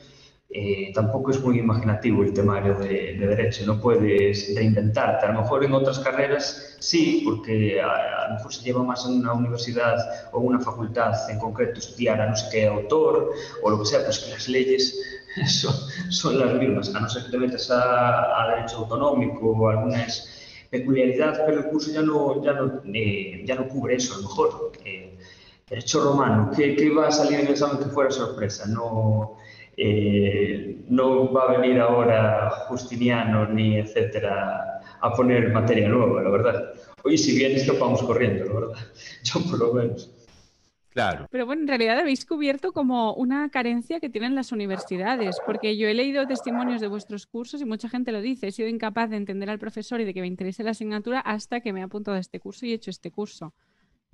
eh, 0.53 0.91
tampoco 0.93 1.31
es 1.31 1.41
muy 1.41 1.61
imaginativo 1.61 2.25
el 2.25 2.33
temario 2.33 2.75
de, 2.75 3.17
de, 3.19 3.27
derecho, 3.27 3.65
no 3.67 3.81
puedes 3.81 4.53
reinventarte. 4.57 5.27
A 5.27 5.33
lo 5.33 5.43
mejor 5.43 5.65
en 5.65 5.73
otras 5.73 6.01
carreras 6.01 6.77
sí, 6.81 7.23
porque 7.25 7.81
a, 7.81 8.25
a, 8.25 8.29
lo 8.29 8.35
mejor 8.35 8.53
se 8.53 8.65
lleva 8.65 8.83
más 8.83 9.07
en 9.07 9.21
una 9.21 9.33
universidad 9.33 9.97
o 10.33 10.41
una 10.41 10.59
facultad 10.59 11.13
en 11.31 11.39
concreto 11.39 11.79
estudiar 11.79 12.21
a 12.21 12.31
no 12.31 12.37
sé 12.37 12.49
qué 12.51 12.67
autor 12.67 13.33
o 13.63 13.71
lo 13.71 13.79
que 13.79 13.87
sea, 13.87 14.05
pues 14.05 14.19
que 14.19 14.33
las 14.33 14.49
leyes 14.49 15.01
son, 15.47 15.75
son 16.11 16.39
las 16.41 16.55
mismas, 16.55 16.93
a 16.95 17.01
no 17.01 17.09
ser 17.09 17.27
que 17.27 17.31
te 17.31 17.39
metas 17.39 17.71
a, 17.71 18.43
a 18.43 18.57
derecho 18.57 18.79
autonómico 18.79 19.51
o 19.53 19.69
algunas 19.69 20.67
peculiaridades, 20.69 21.41
pero 21.47 21.59
el 21.61 21.67
curso 21.67 21.93
ya 21.93 22.03
no, 22.03 22.43
ya 22.43 22.55
no, 22.55 22.83
eh, 22.93 23.43
ya 23.45 23.55
no 23.55 23.69
cubre 23.69 23.97
eso, 23.97 24.15
a 24.15 24.17
lo 24.17 24.23
mejor. 24.23 24.73
Eh, 24.85 25.17
derecho 25.69 26.03
romano, 26.03 26.51
¿qué, 26.57 26.75
¿qué, 26.75 26.91
va 26.91 27.07
a 27.07 27.13
salir 27.13 27.39
en 27.39 27.47
el 27.47 27.53
examen 27.53 27.79
que 27.79 27.85
fuera 27.85 28.11
sorpresa? 28.11 28.67
No 28.67 29.37
eh, 29.83 30.85
no 30.89 31.33
va 31.33 31.45
a 31.45 31.59
venir 31.59 31.81
ahora 31.81 32.51
Justiniano 32.69 33.47
ni 33.47 33.79
etcétera 33.79 34.83
a 35.01 35.13
poner 35.15 35.51
materia 35.53 35.89
nueva, 35.89 36.23
la 36.23 36.29
verdad. 36.29 36.73
Oye, 37.03 37.17
si 37.17 37.35
vienes, 37.35 37.67
vamos 37.79 38.03
corriendo, 38.03 38.45
la 38.45 38.61
verdad. 38.61 38.79
Yo 39.25 39.41
por 39.49 39.59
lo 39.59 39.73
menos. 39.73 40.11
Claro. 40.91 41.29
Pero 41.31 41.47
bueno, 41.47 41.63
en 41.63 41.69
realidad 41.69 41.99
habéis 41.99 42.27
cubierto 42.27 42.73
como 42.73 43.15
una 43.15 43.49
carencia 43.49 44.01
que 44.01 44.11
tienen 44.11 44.35
las 44.35 44.53
universidades, 44.53 45.39
porque 45.47 45.77
yo 45.77 45.87
he 45.87 45.95
leído 45.95 46.27
testimonios 46.27 46.81
de 46.81 46.89
vuestros 46.89 47.27
cursos 47.27 47.63
y 47.63 47.65
mucha 47.65 47.89
gente 47.89 48.11
lo 48.11 48.21
dice, 48.21 48.49
he 48.49 48.53
sido 48.53 48.69
incapaz 48.69 49.09
de 49.09 49.17
entender 49.17 49.49
al 49.51 49.61
profesor 49.61 50.01
y 50.01 50.05
de 50.05 50.13
que 50.13 50.21
me 50.21 50.27
interese 50.27 50.65
la 50.65 50.73
asignatura 50.73 51.21
hasta 51.21 51.61
que 51.61 51.73
me 51.73 51.79
he 51.79 51.85
apuntado 51.85 52.17
a 52.17 52.21
este 52.21 52.41
curso 52.41 52.67
y 52.67 52.73
he 52.73 52.75
hecho 52.75 52.91
este 52.91 53.13
curso. 53.13 53.55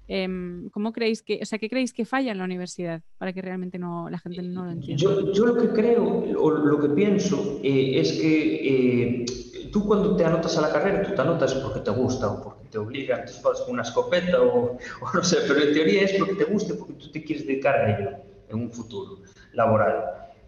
Em, 0.09 0.71
¿Cómo 0.71 0.93
creéis 0.93 1.23
que, 1.23 1.41
o 1.43 1.45
sea, 1.45 1.59
qué 1.59 1.69
creéis 1.69 1.93
que 1.93 2.05
falla 2.05 2.31
en 2.31 2.39
la 2.39 2.45
universidad 2.45 3.03
para 3.19 3.33
que 3.33 3.43
realmente 3.43 3.79
no, 3.79 4.09
la 4.09 4.19
gente 4.19 4.41
no 4.43 4.65
lo 4.65 4.71
entienda? 4.71 5.03
Yo, 5.03 5.33
yo 5.33 5.47
lo 5.47 5.57
que 5.57 5.69
creo 5.71 6.25
o 6.39 6.51
lo 6.51 6.81
que 6.81 6.89
pienso 6.91 7.59
eh, 7.63 7.99
es 7.99 8.13
que 8.13 9.23
eh, 9.23 9.25
tú 9.73 9.85
cuando 9.85 10.15
te 10.15 10.25
anotas 10.25 10.57
a 10.59 10.61
la 10.61 10.73
carrera, 10.73 11.03
tú 11.03 11.13
te 11.13 11.21
anotas 11.21 11.55
porque 11.55 11.81
te 11.81 11.91
gusta 11.91 12.31
o 12.31 12.43
porque 12.43 12.69
te 12.71 12.79
obligan, 12.79 13.25
te 13.25 13.33
vas 13.43 13.61
con 13.63 13.75
una 13.75 13.83
escopeta 13.83 14.43
o, 14.43 14.79
o, 15.03 15.13
no 15.13 15.25
sé, 15.25 15.39
pero 15.49 15.61
en 15.61 15.75
teoría 15.75 16.03
es 16.03 16.13
porque 16.13 16.35
te 16.35 16.45
guste, 16.45 16.75
porque 16.75 16.95
tú 16.95 17.11
te 17.11 17.25
quieres 17.25 17.45
dedicar 17.45 17.75
a 17.75 17.99
ello 17.99 18.11
en 18.49 18.61
un 18.61 18.71
futuro 18.71 19.23
laboral. 19.55 20.05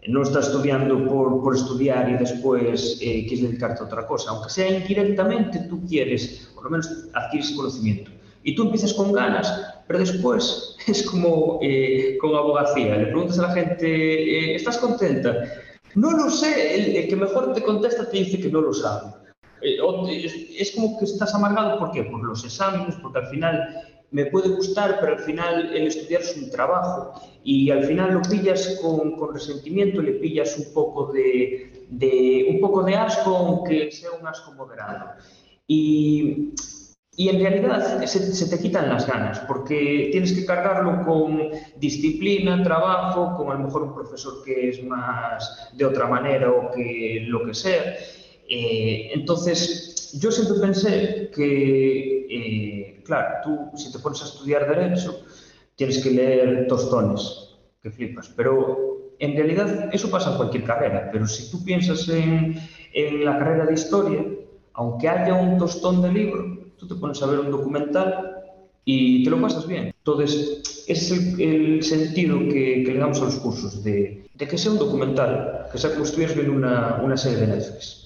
No 0.07 0.21
estás 0.21 0.47
estudiando 0.47 1.05
por, 1.05 1.41
por 1.41 1.53
estudiar 1.53 2.09
y 2.09 2.13
después 2.13 2.97
eh, 3.01 3.25
quieres 3.27 3.41
dedicarte 3.41 3.83
a 3.83 3.85
otra 3.85 4.07
cosa. 4.07 4.31
Aunque 4.31 4.49
sea 4.49 4.69
indirectamente, 4.69 5.59
tú 5.67 5.85
quieres, 5.85 6.49
por 6.55 6.63
lo 6.63 6.69
menos 6.69 7.09
adquieres 7.13 7.51
conocimiento 7.51 8.09
y 8.43 8.55
tú 8.55 8.63
empiezas 8.63 8.93
con 8.93 9.11
ganas, 9.11 9.75
pero 9.87 9.99
después 9.99 10.75
es 10.87 11.03
como 11.03 11.59
eh, 11.61 12.17
con 12.19 12.35
abogacía. 12.35 12.95
Le 12.95 13.07
preguntas 13.07 13.39
a 13.39 13.43
la 13.43 13.53
gente, 13.53 13.85
eh, 13.85 14.55
¿estás 14.55 14.77
contenta? 14.77 15.43
No 15.95 16.11
lo 16.11 16.29
sé, 16.29 16.75
el, 16.75 16.95
el, 16.95 17.07
que 17.07 17.15
mejor 17.15 17.53
te 17.53 17.63
contesta 17.63 18.09
te 18.09 18.17
dice 18.17 18.39
que 18.39 18.49
no 18.49 18.61
lo 18.61 18.73
sabe. 18.73 19.11
Eh, 19.61 19.77
es, 20.57 20.71
como 20.71 20.97
que 20.97 21.05
estás 21.05 21.33
amargado, 21.35 21.79
¿por 21.79 21.91
qué? 21.91 22.03
Por 22.03 22.23
los 22.23 22.45
exámenes, 22.45 22.95
porque 23.01 23.19
al 23.19 23.27
final 23.27 23.83
me 24.11 24.25
puede 24.27 24.49
gustar, 24.49 24.97
pero 24.99 25.13
al 25.13 25.19
final 25.19 25.75
el 25.75 25.87
estudiar 25.87 26.21
es 26.21 26.35
un 26.37 26.49
trabajo 26.49 27.13
y 27.43 27.69
al 27.69 27.83
final 27.83 28.13
lo 28.13 28.21
pillas 28.21 28.79
con, 28.81 29.15
con 29.17 29.33
resentimiento, 29.33 30.01
le 30.01 30.13
pillas 30.13 30.57
un 30.57 30.73
poco 30.73 31.11
de, 31.11 31.85
de, 31.89 32.47
un 32.49 32.59
poco 32.59 32.83
de 32.83 32.95
asco, 32.95 33.35
aunque 33.35 33.91
sea 33.91 34.11
un 34.19 34.25
asco 34.27 34.53
moderado. 34.53 35.11
Y 35.67 36.53
y 37.19 37.27
en 37.27 37.37
realidad 37.41 38.05
se, 38.05 38.33
se, 38.33 38.49
te 38.49 38.63
quitan 38.63 38.87
las 38.87 39.05
ganas, 39.05 39.39
porque 39.39 40.07
tienes 40.09 40.31
que 40.31 40.45
cargarlo 40.45 41.05
con 41.05 41.49
disciplina, 41.75 42.63
trabajo, 42.63 43.35
con 43.35 43.51
a 43.51 43.55
lo 43.55 43.65
mejor 43.65 43.83
un 43.83 43.93
profesor 43.93 44.41
que 44.41 44.69
es 44.69 44.81
más 44.85 45.69
de 45.73 45.83
otra 45.83 46.07
manera 46.07 46.49
o 46.49 46.71
que 46.71 47.25
lo 47.27 47.45
que 47.45 47.53
sea. 47.53 47.97
Eh, 48.47 49.11
entonces, 49.13 50.17
yo 50.17 50.31
siempre 50.31 50.61
pensé 50.61 51.29
que, 51.35 52.25
eh, 52.29 53.03
claro, 53.03 53.35
tú 53.43 53.77
si 53.77 53.91
te 53.91 53.99
pones 53.99 54.21
a 54.21 54.25
estudiar 54.25 54.69
Derecho, 54.69 55.19
tienes 55.75 56.01
que 56.01 56.11
leer 56.11 56.67
tostones, 56.69 57.49
que 57.83 57.91
flipas, 57.91 58.31
pero 58.33 59.11
en 59.19 59.35
realidad 59.35 59.89
eso 59.91 60.09
pasa 60.09 60.31
en 60.31 60.37
cualquier 60.37 60.63
carrera, 60.63 61.09
pero 61.11 61.27
si 61.27 61.51
tú 61.51 61.65
piensas 61.65 62.07
en, 62.07 62.55
en 62.93 63.25
la 63.25 63.37
carrera 63.37 63.65
de 63.65 63.73
Historia, 63.73 64.25
aunque 64.71 65.09
haya 65.09 65.33
un 65.33 65.57
tostón 65.57 66.01
de 66.01 66.13
libro, 66.13 66.58
tú 66.79 66.87
te 66.87 66.95
pones 66.95 67.21
a 67.21 67.27
ver 67.27 67.39
un 67.39 67.51
documental 67.51 68.35
y 68.85 69.23
te 69.23 69.29
lo 69.29 69.39
pasas 69.41 69.67
bien. 69.67 69.93
Entonces, 69.97 70.85
ese 70.87 71.15
es 71.15 71.39
el, 71.39 71.83
sentido 71.83 72.39
que, 72.39 72.83
le 72.87 72.97
damos 72.97 73.21
a 73.21 73.25
los 73.25 73.35
cursos, 73.35 73.83
de, 73.83 74.27
que 74.37 74.57
sea 74.57 74.71
un 74.71 74.79
documental, 74.79 75.67
que 75.71 75.77
sea 75.77 75.91
como 75.91 76.05
estuvieras 76.05 76.35
viendo 76.35 76.53
una, 76.53 76.99
una 77.03 77.15
serie 77.17 77.39
de 77.39 77.47
Netflix. 77.47 77.99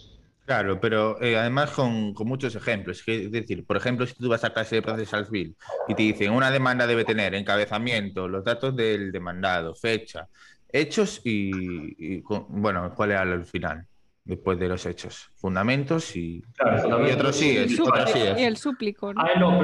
Claro, 0.45 0.81
pero 0.81 1.21
eh, 1.21 1.38
además 1.38 1.71
con, 1.71 2.13
muchos 2.25 2.55
ejemplos. 2.55 3.01
Es 3.07 3.31
decir, 3.31 3.65
por 3.65 3.77
ejemplo, 3.77 4.05
si 4.05 4.13
tú 4.15 4.27
vas 4.27 4.43
a 4.43 4.51
clase 4.51 4.75
de 4.75 4.81
Procesal 4.81 5.25
Civil 5.25 5.55
y 5.88 5.95
te 5.95 6.03
dicen 6.03 6.31
una 6.31 6.51
demanda 6.51 6.86
debe 6.86 7.05
tener 7.05 7.33
encabezamiento, 7.33 8.27
los 8.27 8.43
datos 8.43 8.75
del 8.75 9.12
demandado, 9.13 9.73
fecha, 9.73 10.27
hechos 10.69 11.21
y, 11.23 12.17
y 12.17 12.23
bueno, 12.49 12.93
¿cuál 12.93 13.12
era 13.12 13.23
el 13.23 13.45
final? 13.45 13.88
Después 14.25 14.59
de 14.59 14.67
los 14.67 14.86
hechos. 14.86 15.31
Fundamentos 15.36 16.15
y, 16.15 16.43
claro, 16.55 17.07
y 17.07 17.12
otros 17.12 17.36
sí 17.36 17.57
es. 17.57 17.79
Otros 17.79 18.12
sí 18.12 18.19
es. 18.19 18.39
Y 18.39 18.43
el 18.43 18.57
súplico. 18.57 19.13
¿no? 19.13 19.21
Ah, 19.21 19.39
no, 19.39 19.59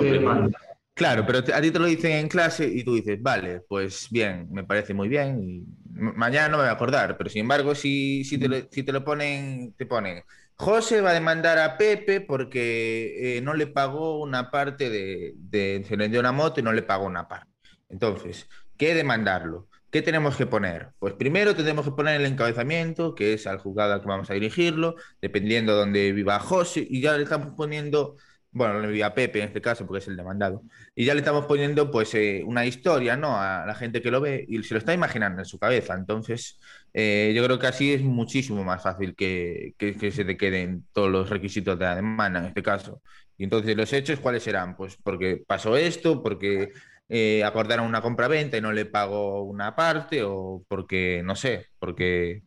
pero. 0.00 0.50
Claro, 0.98 1.24
pero 1.24 1.38
a 1.38 1.60
ti 1.60 1.70
te 1.70 1.78
lo 1.78 1.86
dicen 1.86 2.10
en 2.10 2.28
clase 2.28 2.66
y 2.66 2.82
tú 2.82 2.96
dices, 2.96 3.22
vale, 3.22 3.60
pues 3.68 4.08
bien, 4.10 4.48
me 4.50 4.64
parece 4.64 4.94
muy 4.94 5.08
bien 5.08 5.40
y 5.40 5.64
mañana 5.84 6.48
no 6.48 6.56
me 6.56 6.64
voy 6.64 6.70
a 6.70 6.72
acordar, 6.72 7.16
pero 7.16 7.30
sin 7.30 7.42
embargo, 7.42 7.76
si, 7.76 8.24
si, 8.24 8.36
te, 8.36 8.48
lo, 8.48 8.56
si 8.68 8.82
te 8.82 8.90
lo 8.90 9.04
ponen, 9.04 9.74
te 9.74 9.86
ponen, 9.86 10.24
José 10.56 11.00
va 11.00 11.10
a 11.10 11.14
demandar 11.14 11.56
a 11.60 11.76
Pepe 11.78 12.20
porque 12.20 13.36
eh, 13.36 13.40
no 13.42 13.54
le 13.54 13.68
pagó 13.68 14.20
una 14.20 14.50
parte 14.50 14.90
de, 14.90 15.34
de, 15.36 15.84
se 15.86 15.96
le 15.96 16.08
dio 16.08 16.18
una 16.18 16.32
moto 16.32 16.58
y 16.58 16.64
no 16.64 16.72
le 16.72 16.82
pagó 16.82 17.06
una 17.06 17.28
parte. 17.28 17.52
Entonces, 17.88 18.48
¿qué 18.76 18.92
demandarlo? 18.92 19.68
¿Qué 19.90 20.02
tenemos 20.02 20.36
que 20.36 20.44
poner? 20.46 20.90
Pues 20.98 21.14
primero 21.14 21.56
tenemos 21.56 21.86
que 21.86 21.92
poner 21.92 22.20
el 22.20 22.26
encabezamiento, 22.26 23.14
que 23.14 23.32
es 23.32 23.46
al 23.46 23.58
juzgado 23.58 23.94
al 23.94 24.00
que 24.02 24.06
vamos 24.06 24.28
a 24.30 24.34
dirigirlo, 24.34 24.96
dependiendo 25.22 25.72
de 25.72 25.78
dónde 25.78 26.12
viva 26.12 26.38
José, 26.40 26.86
y 26.88 27.00
ya 27.00 27.16
le 27.16 27.22
estamos 27.22 27.54
poniendo, 27.56 28.16
bueno, 28.50 28.80
le 28.80 28.88
viva 28.88 29.14
Pepe 29.14 29.38
en 29.38 29.46
este 29.46 29.62
caso, 29.62 29.86
porque 29.86 30.00
es 30.00 30.08
el 30.08 30.16
demandado, 30.16 30.62
y 30.94 31.06
ya 31.06 31.14
le 31.14 31.20
estamos 31.20 31.46
poniendo 31.46 31.90
pues 31.90 32.14
eh, 32.14 32.42
una 32.44 32.66
historia, 32.66 33.16
¿no? 33.16 33.40
A 33.40 33.64
la 33.66 33.74
gente 33.74 34.02
que 34.02 34.10
lo 34.10 34.20
ve 34.20 34.44
y 34.46 34.62
se 34.62 34.74
lo 34.74 34.78
está 34.78 34.92
imaginando 34.92 35.40
en 35.40 35.46
su 35.46 35.58
cabeza. 35.58 35.94
Entonces, 35.94 36.60
eh, 36.92 37.32
yo 37.34 37.42
creo 37.44 37.58
que 37.58 37.68
así 37.68 37.94
es 37.94 38.02
muchísimo 38.02 38.62
más 38.64 38.82
fácil 38.82 39.14
que, 39.16 39.74
que, 39.78 39.96
que 39.96 40.10
se 40.10 40.24
te 40.26 40.36
queden 40.36 40.84
todos 40.92 41.10
los 41.10 41.30
requisitos 41.30 41.78
de 41.78 41.84
la 41.86 41.96
demanda 41.96 42.40
en 42.40 42.46
este 42.46 42.62
caso. 42.62 43.00
Y 43.38 43.44
entonces, 43.44 43.74
¿los 43.76 43.92
hechos 43.92 44.20
cuáles 44.20 44.42
serán? 44.42 44.76
Pues 44.76 44.98
porque 45.02 45.42
pasó 45.46 45.76
esto, 45.76 46.22
porque 46.22 46.72
eh, 47.08 47.42
acordaron 47.44 47.86
una 47.86 48.02
compra-venta 48.02 48.56
y 48.56 48.60
no 48.60 48.72
le 48.72 48.84
pago 48.84 49.42
una 49.42 49.74
parte, 49.74 50.22
o 50.22 50.62
porque, 50.68 51.22
no 51.24 51.34
sé, 51.34 51.66
porque 51.78 52.42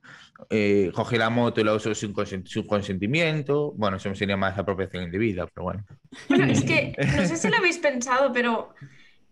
eh, 0.49 0.91
cogí 0.93 1.17
la 1.17 1.29
moto 1.29 1.61
y 1.61 1.63
la 1.63 1.73
uso 1.73 1.93
sin, 1.95 2.13
consent 2.13 2.47
sin, 2.47 2.65
consentimiento. 2.67 3.71
Bueno, 3.73 3.97
eso 3.97 4.13
sería 4.15 4.37
más 4.37 4.57
apropiación 4.57 5.03
indebida, 5.03 5.47
pero 5.47 5.63
bueno. 5.63 5.85
Bueno, 6.29 6.45
es 6.45 6.63
que 6.63 6.95
no 6.97 7.25
sé 7.25 7.37
si 7.37 7.49
lo 7.49 7.57
habéis 7.57 7.77
pensado, 7.79 8.31
pero 8.33 8.73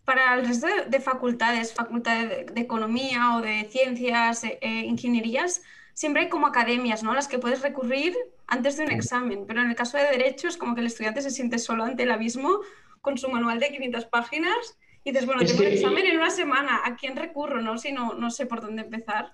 para 0.04 0.34
el 0.36 0.48
resto 0.48 0.66
de, 0.66 0.86
de 0.86 1.00
facultades, 1.00 1.74
facultades 1.74 2.30
de, 2.30 2.54
de, 2.54 2.62
economía 2.62 3.36
o 3.36 3.42
de 3.42 3.68
ciencias, 3.70 4.44
eh, 4.44 4.58
ingenierías, 4.62 5.62
siempre 5.94 6.24
hay 6.24 6.30
como 6.30 6.48
academias, 6.48 7.04
¿no? 7.04 7.14
Las 7.14 7.28
que 7.28 7.38
puedes 7.38 7.62
recurrir 7.62 8.16
antes 8.48 8.78
de 8.78 8.86
un 8.86 8.92
examen, 8.92 9.46
pero 9.48 9.62
en 9.62 9.70
el 9.70 9.76
caso 9.76 9.98
de 9.98 10.06
derecho 10.06 10.48
es 10.48 10.58
como 10.58 10.74
que 10.74 10.82
el 10.82 10.88
estudiante 10.88 11.22
se 11.22 11.30
siente 11.30 11.60
solo 11.60 11.84
ante 11.84 12.04
el 12.04 12.12
abismo 12.12 12.62
con 13.02 13.18
su 13.20 13.30
manual 13.30 13.60
de 13.60 13.70
500 13.70 14.06
páginas 14.06 14.80
y 15.10 15.12
dices, 15.12 15.26
bueno, 15.26 15.42
es 15.42 15.50
tengo 15.50 15.62
que... 15.62 15.68
el 15.68 15.74
examen 15.74 16.06
en 16.06 16.18
una 16.18 16.30
semana, 16.30 16.82
¿a 16.84 16.96
quién 16.96 17.16
recurro? 17.16 17.62
No? 17.62 17.78
Si 17.78 17.92
no, 17.92 18.14
no 18.14 18.32
sé 18.32 18.46
por 18.46 18.62
dónde 18.62 18.84
empezar. 18.84 19.34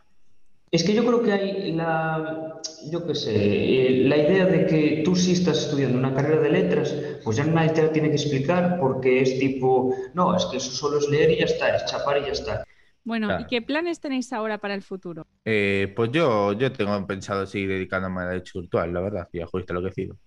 Es 0.71 0.83
que 0.83 0.93
yo 0.93 1.05
creo 1.05 1.21
que 1.21 1.31
hay 1.31 1.71
la, 1.71 2.59
yo 2.91 3.05
qué 3.05 3.15
sé, 3.15 3.33
eh, 3.35 4.07
la 4.07 4.17
idea 4.17 4.45
de 4.45 4.65
que 4.65 5.01
tú 5.05 5.15
sí 5.15 5.33
estás 5.33 5.59
estudiando 5.65 5.97
una 5.97 6.13
carrera 6.13 6.41
de 6.41 6.49
letras, 6.49 6.93
pues 7.23 7.37
ya 7.37 7.45
nadie 7.45 7.69
te 7.69 7.83
la 7.83 7.91
tiene 7.91 8.09
que 8.09 8.15
explicar 8.15 8.77
porque 8.79 9.21
es 9.21 9.39
tipo, 9.39 9.95
no, 10.13 10.35
es 10.35 10.45
que 10.45 10.57
eso 10.57 10.71
solo 10.71 10.97
es 10.97 11.07
leer 11.07 11.31
y 11.31 11.37
ya 11.37 11.45
está, 11.45 11.75
es 11.75 11.85
chapar 11.85 12.17
y 12.17 12.25
ya 12.25 12.31
está. 12.31 12.65
Bueno, 13.03 13.27
claro. 13.27 13.43
¿y 13.43 13.47
qué 13.47 13.61
planes 13.61 13.99
tenéis 13.99 14.33
ahora 14.33 14.57
para 14.57 14.73
el 14.73 14.81
futuro? 14.81 15.27
Eh, 15.45 15.93
pues 15.95 16.11
yo, 16.11 16.53
yo 16.53 16.71
tengo 16.71 17.05
pensado 17.05 17.45
seguir 17.45 17.69
dedicándome 17.69 18.21
a 18.21 18.25
derecho 18.25 18.59
virtual, 18.59 18.91
la 18.91 19.01
verdad, 19.01 19.29
y 19.31 19.41
a 19.41 19.45
juicio 19.45 19.75
lo 19.75 19.81
que 19.81 19.89
decido. 19.89 20.17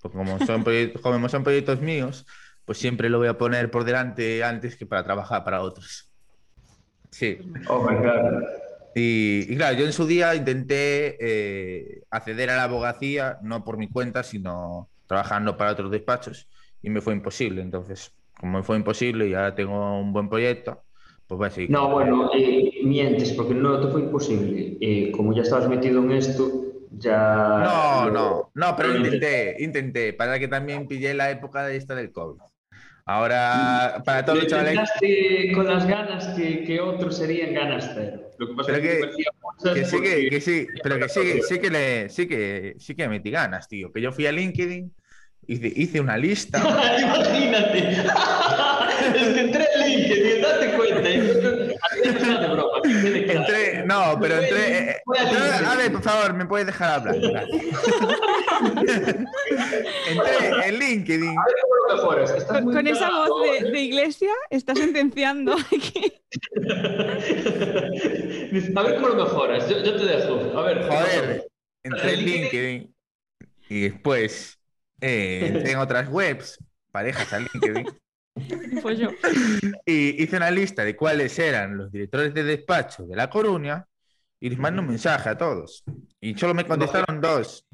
Porque 0.00 0.16
como 0.16 0.38
son, 0.44 0.64
proyectos, 0.64 1.02
como 1.02 1.28
son 1.28 1.44
proyectos 1.44 1.80
míos, 1.82 2.26
pues 2.64 2.78
siempre 2.78 3.08
lo 3.08 3.18
voy 3.18 3.28
a 3.28 3.38
poner 3.38 3.70
por 3.70 3.84
delante 3.84 4.42
antes 4.42 4.76
que 4.76 4.86
para 4.86 5.04
trabajar 5.04 5.44
para 5.44 5.62
otros. 5.62 6.10
Sí. 7.10 7.38
Oh 7.68 7.88
my 7.88 7.96
God. 7.96 8.42
Y, 8.94 9.52
y, 9.52 9.56
claro, 9.56 9.76
yo 9.76 9.86
en 9.86 9.92
su 9.92 10.06
día 10.06 10.34
intenté 10.34 11.16
eh, 11.20 12.02
acceder 12.10 12.50
a 12.50 12.56
la 12.56 12.64
abogacía, 12.64 13.38
no 13.42 13.64
por 13.64 13.76
mi 13.76 13.88
cuenta, 13.88 14.22
sino 14.22 14.88
trabajando 15.06 15.56
para 15.56 15.72
otros 15.72 15.90
despachos, 15.90 16.48
y 16.80 16.90
me 16.90 17.00
fue 17.00 17.12
imposible. 17.12 17.60
Entonces, 17.60 18.12
como 18.38 18.58
me 18.58 18.64
fue 18.64 18.76
imposible 18.76 19.28
y 19.28 19.34
ahora 19.34 19.54
tengo 19.54 20.00
un 20.00 20.12
buen 20.12 20.28
proyecto, 20.28 20.82
pues 21.26 21.38
voy 21.38 21.46
a 21.48 21.50
seguir. 21.50 21.70
No, 21.70 21.90
bueno, 21.90 22.30
eh, 22.34 22.70
mientes, 22.84 23.32
porque 23.32 23.54
no 23.54 23.80
te 23.80 23.90
fue 23.90 24.02
imposible. 24.02 24.76
Eh, 24.80 25.10
como 25.10 25.34
ya 25.34 25.42
estabas 25.42 25.68
metido 25.68 26.02
en 26.02 26.12
esto, 26.12 26.50
ya... 26.92 27.62
No, 27.64 28.10
no, 28.10 28.50
no, 28.54 28.76
pero 28.76 28.96
intenté, 28.96 29.56
intenté, 29.58 30.12
para 30.12 30.38
que 30.38 30.46
también 30.46 30.86
pillé 30.86 31.14
la 31.14 31.30
época 31.30 31.64
de 31.64 31.76
esta 31.76 31.94
del 31.94 32.12
COVID. 32.12 32.40
Ahora, 33.06 34.02
para 34.04 34.24
todos 34.24 34.38
los 34.38 34.48
chavales. 34.48 34.80
con 35.54 35.66
las 35.66 35.86
ganas 35.86 36.26
que, 36.28 36.64
que, 36.64 36.80
otros 36.80 37.18
serían 37.18 37.52
ganas 37.52 37.90
cero. 37.94 38.30
Lo 38.38 38.48
que 38.48 38.54
pasa 38.54 38.72
pero 38.72 38.78
es 38.78 38.82
que, 38.82 39.00
que, 39.74 39.84
sí, 39.84 40.00
que, 40.00 40.28
que, 40.30 40.40
sí, 40.40 40.66
pero 40.82 40.98
que 40.98 41.08
sí, 41.10 41.40
sí 41.46 41.58
que 41.58 41.70
le, 41.70 42.08
sí 42.08 42.26
que 42.26 42.74
sí 42.78 42.94
que 42.94 43.06
metí 43.08 43.30
ganas, 43.30 43.68
tío. 43.68 43.92
Que 43.92 44.00
yo 44.00 44.10
fui 44.10 44.26
a 44.26 44.32
LinkedIn, 44.32 44.90
hice, 45.46 45.72
hice 45.76 46.00
una 46.00 46.16
lista. 46.16 46.58
Imagínate. 46.98 47.78
es 49.14 49.34
que 49.34 49.40
entré 49.40 49.66
en 49.74 49.80
LinkedIn, 49.86 50.42
date 50.42 50.72
cuenta. 50.74 51.10
entré, 53.32 53.84
No, 53.86 54.18
pero 54.18 54.38
entre. 54.38 54.78
eh, 54.78 54.96
eh, 54.96 55.66
a 55.66 55.76
ver, 55.76 55.92
por 55.92 56.02
favor, 56.02 56.32
¿me 56.32 56.46
puedes 56.46 56.66
dejar 56.66 56.90
hablar? 56.90 57.46
Entré 60.08 60.68
en 60.68 60.78
LinkedIn. 60.78 61.38
A 61.38 61.44
ver 61.44 61.54
cómo 61.62 61.74
lo 61.74 61.96
mejoras. 61.96 62.30
Estás 62.30 62.62
Con, 62.62 62.72
con 62.72 62.86
esa 62.86 63.10
voz 63.10 63.42
de, 63.42 63.70
de 63.70 63.80
iglesia 63.80 64.32
está 64.50 64.74
sentenciando 64.74 65.56
Dice, 68.52 68.72
A 68.76 68.82
ver 68.82 68.94
cómo 68.96 69.08
lo 69.08 69.24
mejoras. 69.24 69.68
Yo, 69.68 69.82
yo 69.82 69.96
te 69.96 70.04
dejo. 70.04 70.58
A 70.58 70.62
ver. 70.62 70.86
Joder, 70.86 71.46
entré 71.82 72.14
en 72.14 72.24
LinkedIn 72.24 72.94
y 73.68 73.80
después 73.82 74.58
eh, 75.00 75.46
entré 75.46 75.72
en 75.72 75.78
otras 75.78 76.08
webs, 76.08 76.58
parejas 76.90 77.32
a 77.32 77.38
LinkedIn, 77.40 77.86
pues 78.82 78.98
yo. 78.98 79.10
y 79.86 80.22
hice 80.22 80.36
una 80.36 80.50
lista 80.50 80.84
de 80.84 80.96
cuáles 80.96 81.38
eran 81.38 81.76
los 81.76 81.92
directores 81.92 82.34
de 82.34 82.44
despacho 82.44 83.04
de 83.04 83.16
La 83.16 83.30
Coruña 83.30 83.86
y 84.40 84.50
les 84.50 84.58
mando 84.58 84.82
un 84.82 84.88
mensaje 84.88 85.30
a 85.30 85.38
todos. 85.38 85.84
Y 86.20 86.34
solo 86.34 86.54
me 86.54 86.66
contestaron 86.66 87.20
dos. 87.20 87.64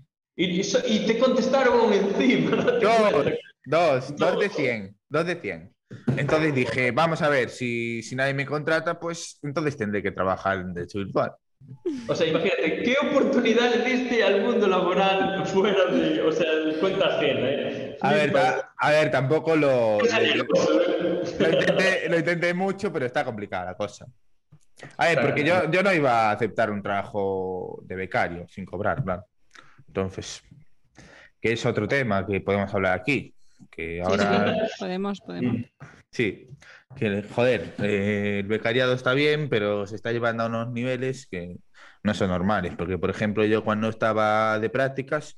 Y, 0.43 0.61
y 0.87 1.07
te 1.07 1.19
contestaron 1.19 1.93
encima. 1.93 2.57
no 2.57 2.73
Dos, 2.81 3.25
dos, 3.67 4.17
dos 4.17 4.39
de 4.41 4.47
Dos. 4.49 4.57
100, 4.57 4.97
dos 5.09 5.27
de 5.27 5.37
100. 5.37 5.75
Entonces 6.17 6.55
dije, 6.55 6.93
vamos 6.93 7.21
a 7.21 7.29
ver, 7.29 7.51
si, 7.51 8.03
si 8.03 8.15
nadie 8.17 8.33
me 8.33 8.47
contrata, 8.47 8.99
pues 8.99 9.39
entonces 9.43 9.77
tendré 9.77 10.03
que 10.03 10.13
trabajar 10.13 10.59
en 10.59 10.73
derecho 10.73 10.99
virtual. 11.01 11.33
O 12.09 12.15
sea, 12.15 12.27
imagínate, 12.27 12.83
¿qué 12.83 12.95
oportunidad 13.07 13.75
le 13.75 13.85
diste 13.85 14.23
al 14.25 14.41
mundo 14.43 14.67
laboral 14.67 15.45
fuera 15.47 15.85
de, 15.93 16.23
o 16.23 16.33
sea, 16.33 16.47
cuenta 16.81 17.09
ajena? 17.09 17.41
eh? 17.51 17.99
A 18.01 18.13
ver, 18.15 18.33
ta- 18.33 18.73
a 18.79 18.91
ver, 18.93 19.11
tampoco 19.11 19.55
lo, 19.57 19.99
¿eh? 20.01 20.37
lo 21.39 21.51
intenté, 21.51 22.09
lo 22.09 22.19
intenté 22.19 22.55
mucho, 22.55 22.91
pero 22.91 23.05
está 23.05 23.27
complicada 23.27 23.67
la 23.67 23.75
cosa. 23.75 24.07
A 24.97 25.09
ver, 25.09 25.21
porque 25.21 25.45
yo, 25.45 25.71
yo 25.71 25.83
no 25.83 25.93
iba 25.93 26.31
a 26.31 26.33
aceptar 26.33 26.71
un 26.71 26.83
trabajo 26.83 27.81
de 27.85 27.95
becario 27.95 28.47
sin 28.49 28.65
cobrar, 28.65 29.05
claro. 29.05 29.27
Entonces, 29.91 30.43
que 31.41 31.53
es 31.53 31.67
otro 31.67 31.89
tema 31.89 32.25
que 32.25 32.41
podemos 32.41 32.73
hablar 32.73 32.97
aquí. 32.97 33.35
Que 33.73 33.97
Sí, 33.97 34.01
ahora, 34.01 34.55
sí, 34.55 34.71
podemos, 34.79 35.21
podemos. 35.21 35.57
sí, 36.13 36.47
que 36.95 37.25
joder, 37.25 37.75
eh, 37.83 38.39
el 38.41 38.47
becariado 38.47 38.93
está 38.95 39.15
bien, 39.15 39.49
pero 39.49 39.85
se 39.89 39.97
está 39.97 40.13
llevando 40.13 40.45
a 40.45 40.47
unos 40.47 40.71
niveles 40.71 41.27
que 41.27 41.57
no 42.05 42.15
son 42.15 42.29
normales. 42.29 42.73
Porque, 42.79 42.99
por 42.99 43.11
ejemplo, 43.11 43.45
yo 43.45 43.65
cuando 43.65 43.89
estaba 43.89 44.61
de 44.61 44.71
prácticas, 44.71 45.37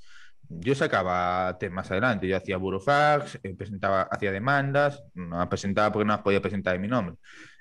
yo 0.51 0.75
sacaba 0.75 1.57
temas 1.59 1.91
adelante. 1.91 2.29
Yo 2.29 2.37
hacía 2.37 2.59
burofax, 2.59 3.39
eh, 3.43 3.55
presentaba, 3.57 4.03
hacía 4.03 4.33
demandas, 4.33 5.03
no 5.15 5.39
las 5.39 5.49
presentaba 5.49 5.91
porque 5.91 6.05
no 6.05 6.13
las 6.13 6.23
podía 6.23 6.43
presentar 6.43 6.77
en 6.77 6.83
mi 6.83 6.89
nombre. 6.89 7.17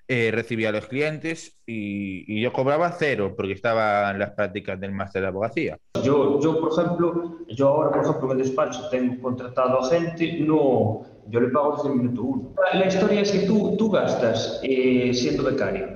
Eh, 0.08 0.30
recibía 0.32 0.70
a 0.70 0.72
los 0.74 0.88
clientes 0.88 1.58
y, 1.66 2.26
y 2.28 2.42
yo 2.42 2.52
cobraba 2.52 2.92
cero 2.92 3.34
porque 3.38 3.54
estaba 3.54 4.12
en 4.12 4.20
las 4.20 4.32
prácticas 4.32 4.78
del 4.80 4.92
máster 4.92 5.22
de 5.22 5.30
abogacía. 5.30 5.78
Yo, 6.04 6.40
yo, 6.42 6.60
por 6.60 6.74
ejemplo, 6.74 7.38
yo 7.48 7.68
ahora, 7.70 7.92
por 7.92 8.04
ejemplo, 8.04 8.32
en 8.32 8.40
el 8.40 8.46
despacho 8.46 8.90
tengo 8.90 9.22
contratado 9.22 9.80
a 9.80 9.90
gente, 9.90 10.40
no, 10.40 11.04
yo 11.30 11.40
le 11.40 11.48
pago 11.48 11.78
desde 11.78 11.90
el 11.90 11.96
minuto 11.96 12.24
uno. 12.24 12.56
La 12.74 12.88
historia 12.88 13.22
es 13.22 13.32
que 13.32 13.40
tú, 13.48 13.76
tú 13.78 13.90
gastas 13.90 14.60
eh, 14.64 15.12
siendo 15.14 15.44
becario. 15.44 15.90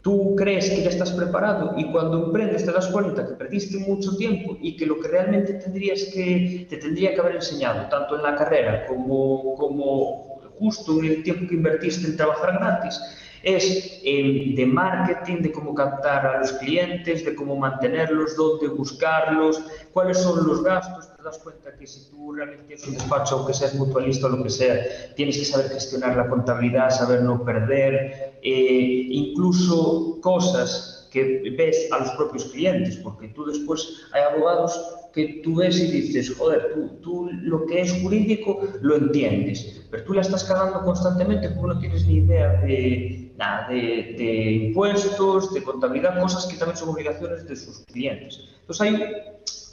Tú 0.00 0.34
crees 0.34 0.68
que 0.68 0.82
ya 0.82 0.88
estás 0.88 1.12
preparado 1.12 1.74
y 1.76 1.84
cuando 1.92 2.26
emprendes 2.26 2.64
te 2.64 2.72
das 2.72 2.88
cuenta 2.88 3.24
que 3.24 3.34
perdiste 3.34 3.78
mucho 3.78 4.16
tiempo 4.16 4.58
y 4.60 4.76
que 4.76 4.86
lo 4.86 4.98
que 4.98 5.06
realmente 5.06 5.54
tendrías 5.54 6.10
que, 6.12 6.66
te 6.68 6.76
tendría 6.78 7.14
que 7.14 7.20
haber 7.20 7.36
enseñado, 7.36 7.88
tanto 7.88 8.16
en 8.16 8.22
la 8.24 8.34
carrera 8.34 8.86
como, 8.86 9.54
como 9.54 10.40
justo 10.58 10.98
en 10.98 11.04
el 11.04 11.22
tiempo 11.22 11.46
que 11.46 11.54
invertiste 11.54 12.08
en 12.08 12.16
trabajar 12.16 12.58
gratis, 12.58 13.00
es 13.42 14.00
eh, 14.04 14.52
de 14.56 14.66
marketing, 14.66 15.42
de 15.42 15.52
cómo 15.52 15.74
captar 15.74 16.26
a 16.26 16.38
los 16.40 16.52
clientes, 16.54 17.24
de 17.24 17.34
cómo 17.34 17.56
mantenerlos, 17.56 18.36
dónde 18.36 18.68
buscarlos, 18.68 19.62
cuáles 19.92 20.18
son 20.18 20.46
los 20.46 20.62
gastos. 20.62 21.14
Te 21.16 21.22
das 21.22 21.38
cuenta 21.38 21.74
que 21.76 21.86
si 21.86 22.10
tú 22.10 22.32
realmente 22.32 22.64
tienes 22.64 22.86
un 22.86 22.94
despacho, 22.94 23.36
aunque 23.36 23.54
seas 23.54 23.74
mutualista 23.74 24.26
o 24.26 24.30
lo 24.30 24.42
que 24.42 24.50
sea, 24.50 24.76
tienes 25.16 25.38
que 25.38 25.44
saber 25.44 25.70
gestionar 25.70 26.16
la 26.16 26.28
contabilidad, 26.28 26.90
saber 26.90 27.22
no 27.22 27.44
perder, 27.44 28.38
eh, 28.42 29.06
incluso 29.10 30.18
cosas 30.20 31.08
que 31.12 31.54
ves 31.56 31.88
a 31.92 31.98
los 31.98 32.10
propios 32.12 32.46
clientes, 32.46 32.96
porque 32.96 33.28
tú 33.28 33.44
después 33.44 34.06
hay 34.12 34.22
abogados 34.22 34.80
que 35.12 35.42
tú 35.44 35.56
ves 35.56 35.78
y 35.78 35.90
dices, 35.90 36.34
joder, 36.36 36.72
tú, 36.74 36.88
tú 37.02 37.30
lo 37.42 37.66
que 37.66 37.82
es 37.82 37.92
jurídico 38.00 38.62
lo 38.80 38.96
entiendes, 38.96 39.82
pero 39.90 40.04
tú 40.04 40.14
la 40.14 40.22
estás 40.22 40.44
cagando 40.44 40.82
constantemente 40.82 41.50
porque 41.50 41.74
no 41.74 41.80
tienes 41.80 42.06
ni 42.06 42.14
idea 42.14 42.52
de, 42.62 43.31
nada, 43.42 43.68
de, 43.68 44.14
de 44.18 44.52
impuestos, 44.66 45.52
de 45.52 45.62
contabilidad, 45.62 46.20
cosas 46.20 46.46
que 46.46 46.56
también 46.56 46.76
son 46.76 46.90
obligaciones 46.90 47.46
de 47.46 47.56
sus 47.56 47.80
clientes. 47.86 48.40
Entonces 48.60 48.80
hay 48.80 48.94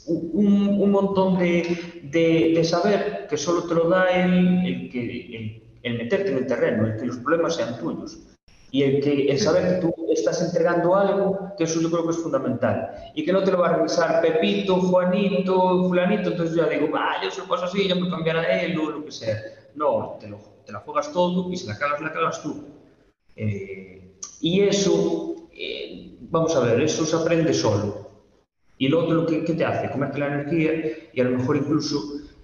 un, 0.08 0.82
un 0.82 0.92
montón 0.92 1.38
de, 1.38 1.78
de, 2.04 2.54
de, 2.56 2.64
saber 2.64 3.28
que 3.30 3.38
solo 3.38 3.64
te 3.64 3.76
lo 3.76 3.90
da 3.90 4.10
el, 4.10 4.66
el, 4.66 4.90
que, 4.90 5.02
el, 5.38 5.64
el 5.84 5.98
meterte 5.98 6.32
en 6.32 6.38
el 6.38 6.48
terreno, 6.48 6.88
el 6.88 6.98
que 6.98 7.06
los 7.06 7.18
problemas 7.18 7.56
sean 7.56 7.78
tuyos 7.80 8.20
y 8.72 8.84
el, 8.84 9.02
que, 9.02 9.32
el 9.32 9.40
saber 9.40 9.80
que 9.80 9.88
tú 9.88 9.96
estás 10.12 10.42
entregando 10.42 10.96
algo, 10.96 11.54
que 11.58 11.64
eso 11.64 11.82
yo 11.82 11.90
creo 11.90 12.06
que 12.06 12.12
es 12.12 12.18
fundamental. 12.18 12.92
Y 13.16 13.24
que 13.26 13.34
no 13.34 13.44
te 13.44 13.52
lo 13.52 13.60
va 13.60 13.70
a 13.70 13.78
revisar 13.78 14.22
Pepito, 14.22 14.76
Juanito, 14.76 15.88
Fulanito, 15.88 16.30
entonces 16.30 16.56
yo 16.56 16.64
ya 16.64 16.70
digo, 16.70 16.90
ah, 16.96 17.16
yo 17.24 17.32
se 17.32 17.42
lo 17.42 17.48
paso 17.48 17.66
así, 17.66 17.88
ya 17.88 17.96
me 17.96 18.10
cambiará 18.10 18.62
él 18.62 18.80
o 18.80 18.92
lo 18.92 19.06
que 19.06 19.12
sea. 19.12 19.38
No, 19.76 20.18
te, 20.20 20.28
lo, 20.28 20.38
te 20.66 20.72
la 20.72 20.80
juegas 20.80 21.12
todo 21.12 21.52
y 21.52 21.58
si 21.58 21.68
la 21.68 21.78
cagas, 21.78 22.02
la 22.02 22.12
cagas 22.12 22.44
tú. 22.44 22.79
Eh, 23.42 24.16
y 24.42 24.62
eso, 24.62 25.48
eh, 25.54 26.18
vamos 26.22 26.56
a 26.56 26.60
ver, 26.60 26.82
eso 26.82 27.06
se 27.06 27.16
aprende 27.16 27.54
solo. 27.54 28.10
Y 28.78 28.88
lo 28.90 29.06
otro, 29.06 29.26
¿qué, 29.26 29.44
¿qué 29.46 29.54
te 29.54 29.66
hace? 29.66 29.90
Comerte 29.90 30.20
la 30.20 30.28
energía 30.28 30.72
y 31.14 31.22
a 31.22 31.24
lo 31.24 31.38
mejor 31.38 31.58
incluso 31.58 32.02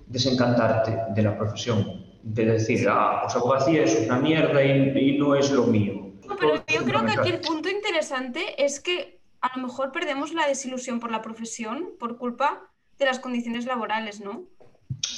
desencantarte 0.08 0.98
de 1.14 1.22
la 1.22 1.38
profesión. 1.38 2.06
De 2.24 2.46
decir, 2.46 2.88
ah, 2.90 3.20
pues 3.24 3.36
abogacía 3.36 3.84
es 3.84 4.06
una 4.06 4.20
mierda 4.20 4.64
y, 4.64 4.98
y 4.98 5.18
no 5.18 5.36
es 5.36 5.52
lo 5.52 5.68
mío. 5.68 6.14
No, 6.28 6.36
pero 6.38 6.56
yo 6.56 6.84
creo 6.84 7.06
que 7.06 7.12
aquí 7.12 7.30
el 7.30 7.42
punto 7.42 7.70
interesante 7.70 8.64
es 8.64 8.80
que 8.80 9.20
a 9.42 9.56
lo 9.58 9.68
mejor 9.68 9.92
perdemos 9.92 10.34
la 10.34 10.48
desilusión 10.48 11.00
por 11.00 11.12
la 11.12 11.22
profesión 11.22 11.92
por 12.00 12.18
culpa 12.18 12.72
de 12.98 13.06
las 13.06 13.20
condiciones 13.20 13.66
laborales, 13.66 14.22
¿no? 14.22 14.46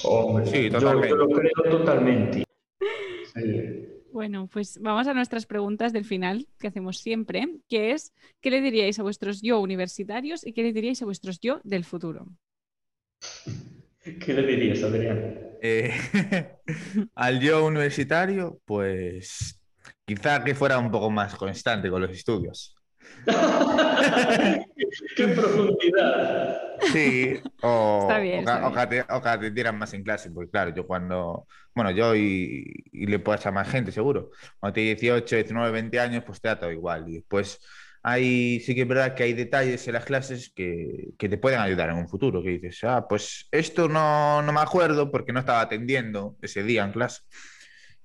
Hombre, 0.04 0.46
Sí, 0.48 0.70
yo, 0.70 0.80
totalmente. 0.80 1.10
yo 1.10 1.16
lo 1.16 1.30
creo 1.30 1.78
totalmente. 1.80 2.44
Sí. 3.34 3.97
Bueno, 4.18 4.50
pues 4.52 4.80
vamos 4.82 5.08
a 5.08 5.14
nuestras 5.14 5.46
preguntas 5.46 5.94
del 5.94 6.04
final 6.04 6.48
que 6.58 6.70
hacemos 6.70 6.98
siempre, 6.98 7.46
que 7.70 7.92
es 7.92 8.16
¿qué 8.42 8.50
le 8.50 8.62
diríais 8.62 8.98
a 8.98 9.04
vuestros 9.04 9.44
yo 9.44 9.60
universitarios 9.60 10.44
y 10.44 10.54
qué 10.54 10.64
le 10.64 10.74
diríais 10.74 11.00
a 11.04 11.06
vuestros 11.06 11.40
yo 11.40 11.62
del 11.64 11.86
futuro? 11.86 12.26
¿Qué 14.02 14.34
le 14.34 14.48
dirías, 14.48 14.82
Adrián? 14.82 15.36
Eh, 15.62 15.92
al 17.14 17.40
yo 17.40 17.64
universitario, 17.64 18.60
pues 18.66 19.62
quizá 20.04 20.44
que 20.44 20.56
fuera 20.56 20.80
un 20.80 20.90
poco 20.90 21.12
más 21.12 21.36
constante 21.36 21.88
con 21.88 22.02
los 22.02 22.10
estudios. 22.10 22.76
¡Qué 25.16 25.28
profundidad! 25.28 26.62
Sí, 26.94 27.40
o, 27.62 28.00
Está 28.04 28.20
bien, 28.20 28.38
o, 28.38 28.40
está 28.42 28.68
o 28.68 28.76
ate- 28.76 29.06
o 29.10 29.22
que 29.22 29.30
atendieran 29.30 29.78
más 29.78 29.94
en 29.94 30.04
clase, 30.04 30.30
porque 30.32 30.52
claro, 30.52 30.74
yo 30.74 30.86
cuando, 30.86 31.48
bueno, 31.74 31.92
yo 31.92 32.16
y, 32.16 32.84
y 32.92 33.06
le 33.08 33.20
puedo 33.20 33.38
echar 33.38 33.52
más 33.54 33.68
gente, 33.70 33.92
seguro. 33.92 34.32
Cuando 34.60 34.74
tienes 34.76 35.00
18, 35.02 35.36
19, 35.36 35.72
20 35.72 36.00
años, 36.00 36.24
pues 36.26 36.40
te 36.40 36.48
da 36.50 36.60
todo 36.60 36.72
igual. 36.72 37.10
Y 37.10 37.16
después 37.16 37.60
hay, 38.04 38.60
sí 38.62 38.76
que 38.76 38.82
es 38.84 38.88
verdad 38.88 39.16
que 39.16 39.24
hay 39.24 39.34
detalles 39.34 39.86
en 39.88 39.94
las 39.94 40.06
clases 40.06 40.52
que, 40.56 41.10
que 41.18 41.28
te 41.30 41.38
pueden 41.38 41.60
ayudar 41.60 41.90
en 41.90 41.98
un 41.98 42.08
futuro, 42.08 42.42
que 42.44 42.50
dices, 42.52 42.84
ah, 42.84 43.06
pues 43.10 43.48
esto 43.52 43.90
no, 43.90 44.42
no 44.42 44.54
me 44.54 44.62
acuerdo 44.62 45.12
porque 45.12 45.34
no 45.34 45.40
estaba 45.40 45.62
atendiendo 45.62 46.38
ese 46.42 46.64
día 46.64 46.86
en 46.86 46.92
clase. 46.92 47.24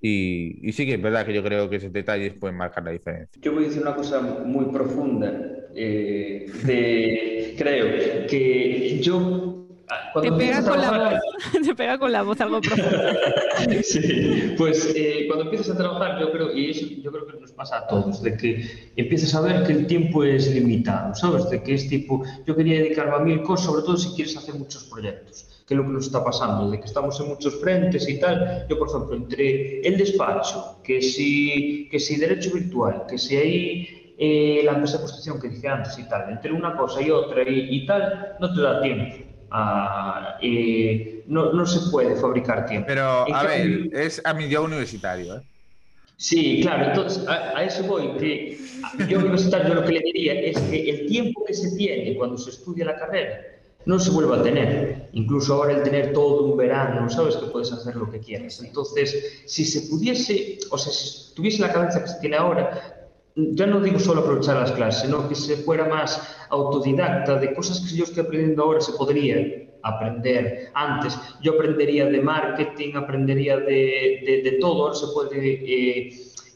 Y, 0.04 0.58
y 0.68 0.72
sí 0.72 0.84
que 0.84 0.94
es 0.94 1.02
verdad 1.02 1.24
que 1.24 1.32
yo 1.34 1.42
creo 1.44 1.70
que 1.70 1.76
esos 1.76 1.92
detalles 1.92 2.34
pueden 2.34 2.56
marcar 2.56 2.84
la 2.84 2.90
diferencia. 2.90 3.40
Yo 3.40 3.52
voy 3.52 3.64
a 3.64 3.66
decir 3.68 3.82
una 3.82 3.94
cosa 3.94 4.20
muy 4.20 4.66
profunda. 4.66 5.32
eh, 5.74 6.46
de, 6.64 7.54
creo 7.56 8.26
que 8.26 8.98
yo. 9.00 9.68
ah, 9.88 10.10
Te 10.20 10.32
cuando 10.32 10.36
pega 10.36 10.58
empiezas 10.58 10.66
a 10.66 10.70
con 10.70 10.80
la 10.80 10.90
voz, 10.90 11.20
te 11.66 11.74
pega 11.76 11.98
con 11.98 12.12
la 12.12 12.22
voz 12.22 12.40
algo 12.40 12.62
profundo. 12.62 13.12
Sí, 13.84 14.54
pues 14.58 14.92
eh, 14.96 15.24
cuando 15.28 15.44
empiezas 15.44 15.70
a 15.70 15.76
trabajar, 15.78 16.18
yo 16.20 16.32
creo, 16.32 16.52
y 16.52 16.70
eso 16.70 16.86
yo 17.02 17.12
creo 17.12 17.26
que 17.26 17.38
nos 17.40 17.52
pasa 17.52 17.78
a 17.78 17.86
todos, 17.86 18.22
de 18.22 18.36
que 18.36 18.90
empiezas 18.96 19.34
a 19.36 19.40
ver 19.40 19.62
que 19.64 19.72
el 19.72 19.86
tiempo 19.86 20.24
es 20.24 20.52
limitado, 20.52 21.14
¿sabes? 21.14 21.48
De 21.48 21.62
que 21.62 21.74
es 21.74 21.88
tipo, 21.88 22.22
yo 22.46 22.56
quería 22.56 22.78
dedicarme 22.82 23.14
a 23.16 23.20
mil 23.20 23.42
cosas, 23.42 23.66
sobre 23.66 23.82
todo 23.82 23.96
si 23.96 24.14
quieres 24.16 24.36
hacer 24.36 24.54
muchos 24.56 24.84
proyectos, 24.84 25.46
que 25.72 25.78
es 25.80 25.84
lo 25.84 25.84
que 25.86 25.92
nos 25.92 26.06
está 26.06 26.22
pasando, 26.24 26.70
de 26.70 26.78
que 26.78 26.86
estamos 26.86 27.18
en 27.20 27.28
muchos 27.28 27.60
frentes 27.60 28.08
y 28.08 28.18
tal. 28.20 28.66
Yo, 28.68 28.78
por 28.78 28.88
ejemplo, 28.88 29.16
entre 29.16 29.80
el 29.80 29.96
despacho, 29.96 30.80
que 30.84 31.00
si, 31.02 31.88
que 31.90 31.98
si 31.98 32.16
derecho 32.16 32.52
virtual, 32.52 33.04
que 33.08 33.18
si 33.18 33.36
ahí 33.36 34.14
eh, 34.18 34.62
la 34.64 34.72
empresa 34.72 34.98
de 34.98 35.02
construcción 35.04 35.40
que 35.40 35.48
dije 35.48 35.68
antes 35.68 35.98
y 35.98 36.08
tal, 36.08 36.30
entre 36.30 36.52
una 36.52 36.76
cosa 36.76 37.00
y 37.02 37.10
otra 37.10 37.42
y, 37.48 37.68
y 37.76 37.86
tal, 37.86 38.36
no 38.40 38.54
te 38.54 38.60
da 38.60 38.82
tiempo. 38.82 39.16
Ah, 39.50 40.38
eh, 40.42 41.24
no, 41.26 41.52
no 41.52 41.66
se 41.66 41.90
puede 41.90 42.16
fabricar 42.16 42.66
tiempo. 42.66 42.86
Pero, 42.86 43.26
En 43.26 43.34
a 43.34 43.42
ver, 43.42 43.58
cambio- 43.62 43.98
es 44.00 44.20
a 44.24 44.34
mi 44.34 44.48
yo 44.48 44.62
universitario, 44.64 45.36
¿eh? 45.36 45.42
Sí, 46.16 46.60
claro, 46.62 46.86
entonces 46.90 47.26
a, 47.26 47.58
a 47.58 47.64
eso 47.64 47.82
voy, 47.84 48.16
que 48.16 48.80
yo 49.08 49.18
universitario 49.18 49.74
lo 49.74 49.84
que 49.84 49.92
le 49.92 50.00
diría 50.00 50.34
es 50.40 50.62
que 50.62 50.88
el 50.88 51.06
tiempo 51.06 51.44
que 51.44 51.54
se 51.54 51.76
tiene 51.76 52.16
cuando 52.16 52.36
se 52.38 52.50
estudia 52.50 52.84
la 52.84 52.96
carrera 52.96 53.40
no 53.86 53.98
se 53.98 54.10
vuelve 54.10 54.36
a 54.36 54.42
tener. 54.42 55.08
Incluso 55.12 55.54
ahora 55.54 55.74
el 55.74 55.82
tener 55.82 56.12
todo 56.12 56.44
un 56.44 56.56
verano, 56.56 57.08
sabes 57.08 57.36
que 57.36 57.46
puedes 57.46 57.72
hacer 57.72 57.96
lo 57.96 58.10
que 58.10 58.20
quieras. 58.20 58.62
Entonces, 58.62 59.42
si 59.46 59.64
se 59.64 59.88
pudiese, 59.90 60.58
o 60.70 60.78
sea, 60.78 60.92
si 60.92 61.34
tuviese 61.34 61.60
la 61.60 61.72
cabeza 61.72 62.02
que 62.02 62.08
se 62.08 62.20
tiene 62.20 62.36
ahora, 62.36 63.02
ya 63.34 63.66
no 63.66 63.80
digo 63.80 63.98
solo 63.98 64.20
aprovechar 64.20 64.56
las 64.56 64.72
clases, 64.72 65.02
sino 65.02 65.28
que 65.28 65.34
se 65.34 65.56
fuera 65.56 65.86
más 65.86 66.36
autodidacta 66.50 67.38
de 67.38 67.54
cosas 67.54 67.80
que 67.80 67.96
yo 67.96 68.04
estoy 68.04 68.24
aprendiendo 68.24 68.62
ahora 68.62 68.80
se 68.80 68.92
podría 68.92 69.68
aprender 69.82 70.70
antes. 70.74 71.18
Yo 71.40 71.52
aprendería 71.52 72.06
de 72.06 72.20
marketing, 72.20 72.94
aprendería 72.94 73.56
de, 73.56 74.22
de, 74.24 74.42
de 74.44 74.58
todo, 74.60 74.82
ahora 74.82 74.94
se 74.94 75.06
puede 75.08 75.38
eh, 75.38 76.10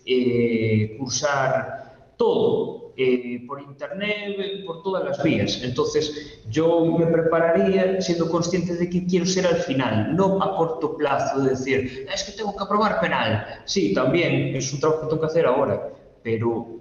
eh, 0.05 0.97
cursar 0.99 2.13
todo 2.17 2.86
eh, 2.97 3.45
por 3.47 3.61
internet, 3.61 4.65
por 4.65 4.83
todas 4.83 5.05
las 5.05 5.23
vías. 5.23 5.61
Entonces, 5.63 6.41
yo 6.49 6.85
me 6.85 7.07
prepararía 7.07 8.01
siendo 8.01 8.31
consciente 8.31 8.75
de 8.75 8.89
que 8.89 9.07
quiero 9.07 9.27
ser 9.27 9.47
al 9.47 9.57
final, 9.57 10.17
no 10.17 10.43
a 10.43 10.57
corto 10.57 10.97
plazo, 10.97 11.41
de 11.43 11.51
decir, 11.51 12.07
es 12.13 12.25
que 12.25 12.33
tengo 12.33 12.57
que 12.57 12.65
aprobar 12.65 13.01
penal. 13.01 13.63
Sí, 13.65 13.93
también 13.93 14.57
es 14.57 14.73
un 14.73 14.81
trabajo 14.81 15.03
que 15.03 15.07
tengo 15.09 15.21
que 15.21 15.27
hacer 15.27 15.47
ahora, 15.47 15.91
pero 16.23 16.77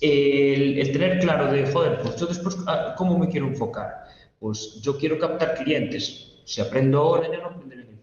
el, 0.00 0.92
tener 0.92 1.18
claro 1.20 1.50
de, 1.50 1.66
joder, 1.66 2.00
pues 2.02 2.16
yo 2.16 2.26
después, 2.26 2.58
ah, 2.66 2.94
¿cómo 2.96 3.18
me 3.18 3.28
quiero 3.28 3.46
enfocar? 3.46 4.04
Pues 4.38 4.80
yo 4.82 4.98
quiero 4.98 5.18
captar 5.18 5.54
clientes. 5.54 6.42
Si 6.44 6.60
aprendo 6.60 7.00
ahora, 7.00 7.30
ya 7.30 7.38
no 7.38 7.46
aprenderé. 7.46 7.93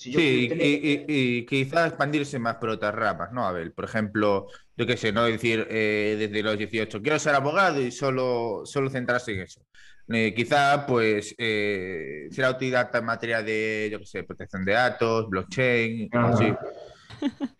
Si 0.00 0.12
yo 0.12 0.18
Sí, 0.20 0.44
y, 0.44 0.48
tener- 0.48 0.66
y- 0.66 1.04
y 1.40 1.46
quizá 1.46 1.86
expandirse 1.86 2.38
más 2.38 2.56
por 2.56 2.70
otras 2.70 2.94
ramas, 2.94 3.32
¿no, 3.32 3.46
Abel? 3.46 3.72
Por 3.72 3.84
ejemplo, 3.84 4.46
yo 4.76 4.86
qué 4.86 4.96
sé, 4.96 5.12
no 5.12 5.24
decir 5.24 5.66
eh, 5.70 6.16
desde 6.18 6.42
los 6.42 6.56
18, 6.56 7.02
quiero 7.02 7.18
ser 7.18 7.34
abogado 7.34 7.80
y 7.82 7.90
solo, 7.90 8.62
solo 8.64 8.88
centrarse 8.88 9.32
en 9.34 9.40
eso. 9.42 9.60
Eh, 10.08 10.32
quizá, 10.34 10.86
pues, 10.86 11.34
eh, 11.38 12.28
ser 12.30 12.44
autodidacta 12.46 12.98
en 12.98 13.04
materia 13.04 13.42
de, 13.42 13.88
yo 13.92 13.98
qué 14.00 14.06
sé, 14.06 14.24
protección 14.24 14.64
de 14.64 14.72
datos, 14.72 15.28
blockchain, 15.28 16.08
Ajá. 16.12 16.28
así. 16.30 16.46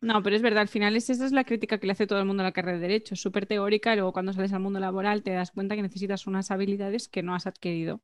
No, 0.00 0.22
pero 0.22 0.36
es 0.36 0.42
verdad, 0.42 0.60
al 0.62 0.68
final 0.68 0.96
es, 0.96 1.08
esa 1.08 1.24
es 1.24 1.32
la 1.32 1.44
crítica 1.44 1.78
que 1.78 1.86
le 1.86 1.92
hace 1.92 2.06
todo 2.06 2.18
el 2.20 2.26
mundo 2.26 2.42
a 2.42 2.44
la 2.46 2.52
carrera 2.52 2.76
de 2.78 2.82
Derecho. 2.82 3.14
Es 3.14 3.20
súper 3.22 3.46
teórica 3.46 3.92
y 3.92 3.96
luego 3.96 4.12
cuando 4.12 4.32
sales 4.34 4.52
al 4.52 4.60
mundo 4.60 4.78
laboral 4.78 5.22
te 5.22 5.30
das 5.32 5.50
cuenta 5.50 5.76
que 5.76 5.82
necesitas 5.82 6.26
unas 6.26 6.50
habilidades 6.50 7.08
que 7.08 7.22
no 7.22 7.34
has 7.34 7.46
adquirido. 7.46 8.02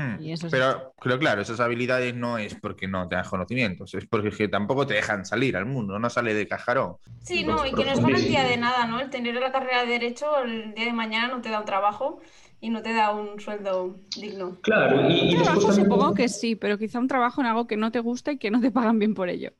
Hmm. 0.00 0.22
Y 0.22 0.32
eso 0.32 0.46
es 0.46 0.50
Pero, 0.50 0.94
pero 1.02 1.18
claro, 1.18 1.42
esas 1.42 1.60
habilidades 1.60 2.14
no 2.14 2.38
es 2.38 2.54
porque 2.54 2.88
no 2.88 3.08
tengas 3.08 3.28
conocimientos, 3.28 3.94
es 3.94 4.06
porque 4.06 4.28
es 4.28 4.36
que 4.36 4.48
tampoco 4.48 4.86
te 4.86 4.94
dejan 4.94 5.24
salir 5.24 5.56
al 5.56 5.66
mundo, 5.66 5.98
no 5.98 6.08
sale 6.10 6.34
de 6.34 6.48
cajarón. 6.48 6.96
Sí, 7.20 7.44
no, 7.44 7.66
y 7.66 7.74
que 7.74 7.84
no 7.84 7.92
es 7.92 8.00
garantía 8.00 8.44
de 8.44 8.56
nada, 8.56 8.86
¿no? 8.86 9.00
El 9.00 9.10
tener 9.10 9.34
la 9.34 9.52
carrera 9.52 9.84
de 9.84 9.88
Derecho 9.88 10.38
el 10.42 10.74
día 10.74 10.86
de 10.86 10.92
mañana 10.92 11.28
no 11.28 11.40
te 11.40 11.50
da 11.50 11.60
un 11.60 11.64
trabajo 11.66 12.20
y 12.60 12.70
no 12.70 12.82
te 12.82 12.92
da 12.94 13.12
un 13.12 13.40
sueldo 13.40 14.00
digno. 14.16 14.58
Claro, 14.62 15.08
y, 15.08 15.32
y 15.32 15.36
Un 15.36 15.42
trabajo 15.42 15.68
también... 15.68 15.90
supongo 15.90 16.14
que 16.14 16.28
sí, 16.28 16.56
pero 16.56 16.78
quizá 16.78 16.98
un 16.98 17.08
trabajo 17.08 17.40
en 17.40 17.46
algo 17.48 17.66
que 17.66 17.76
no 17.76 17.90
te 17.92 18.00
gusta 18.00 18.32
y 18.32 18.38
que 18.38 18.50
no 18.50 18.60
te 18.60 18.70
pagan 18.70 18.98
bien 18.98 19.14
por 19.14 19.28
ello. 19.28 19.52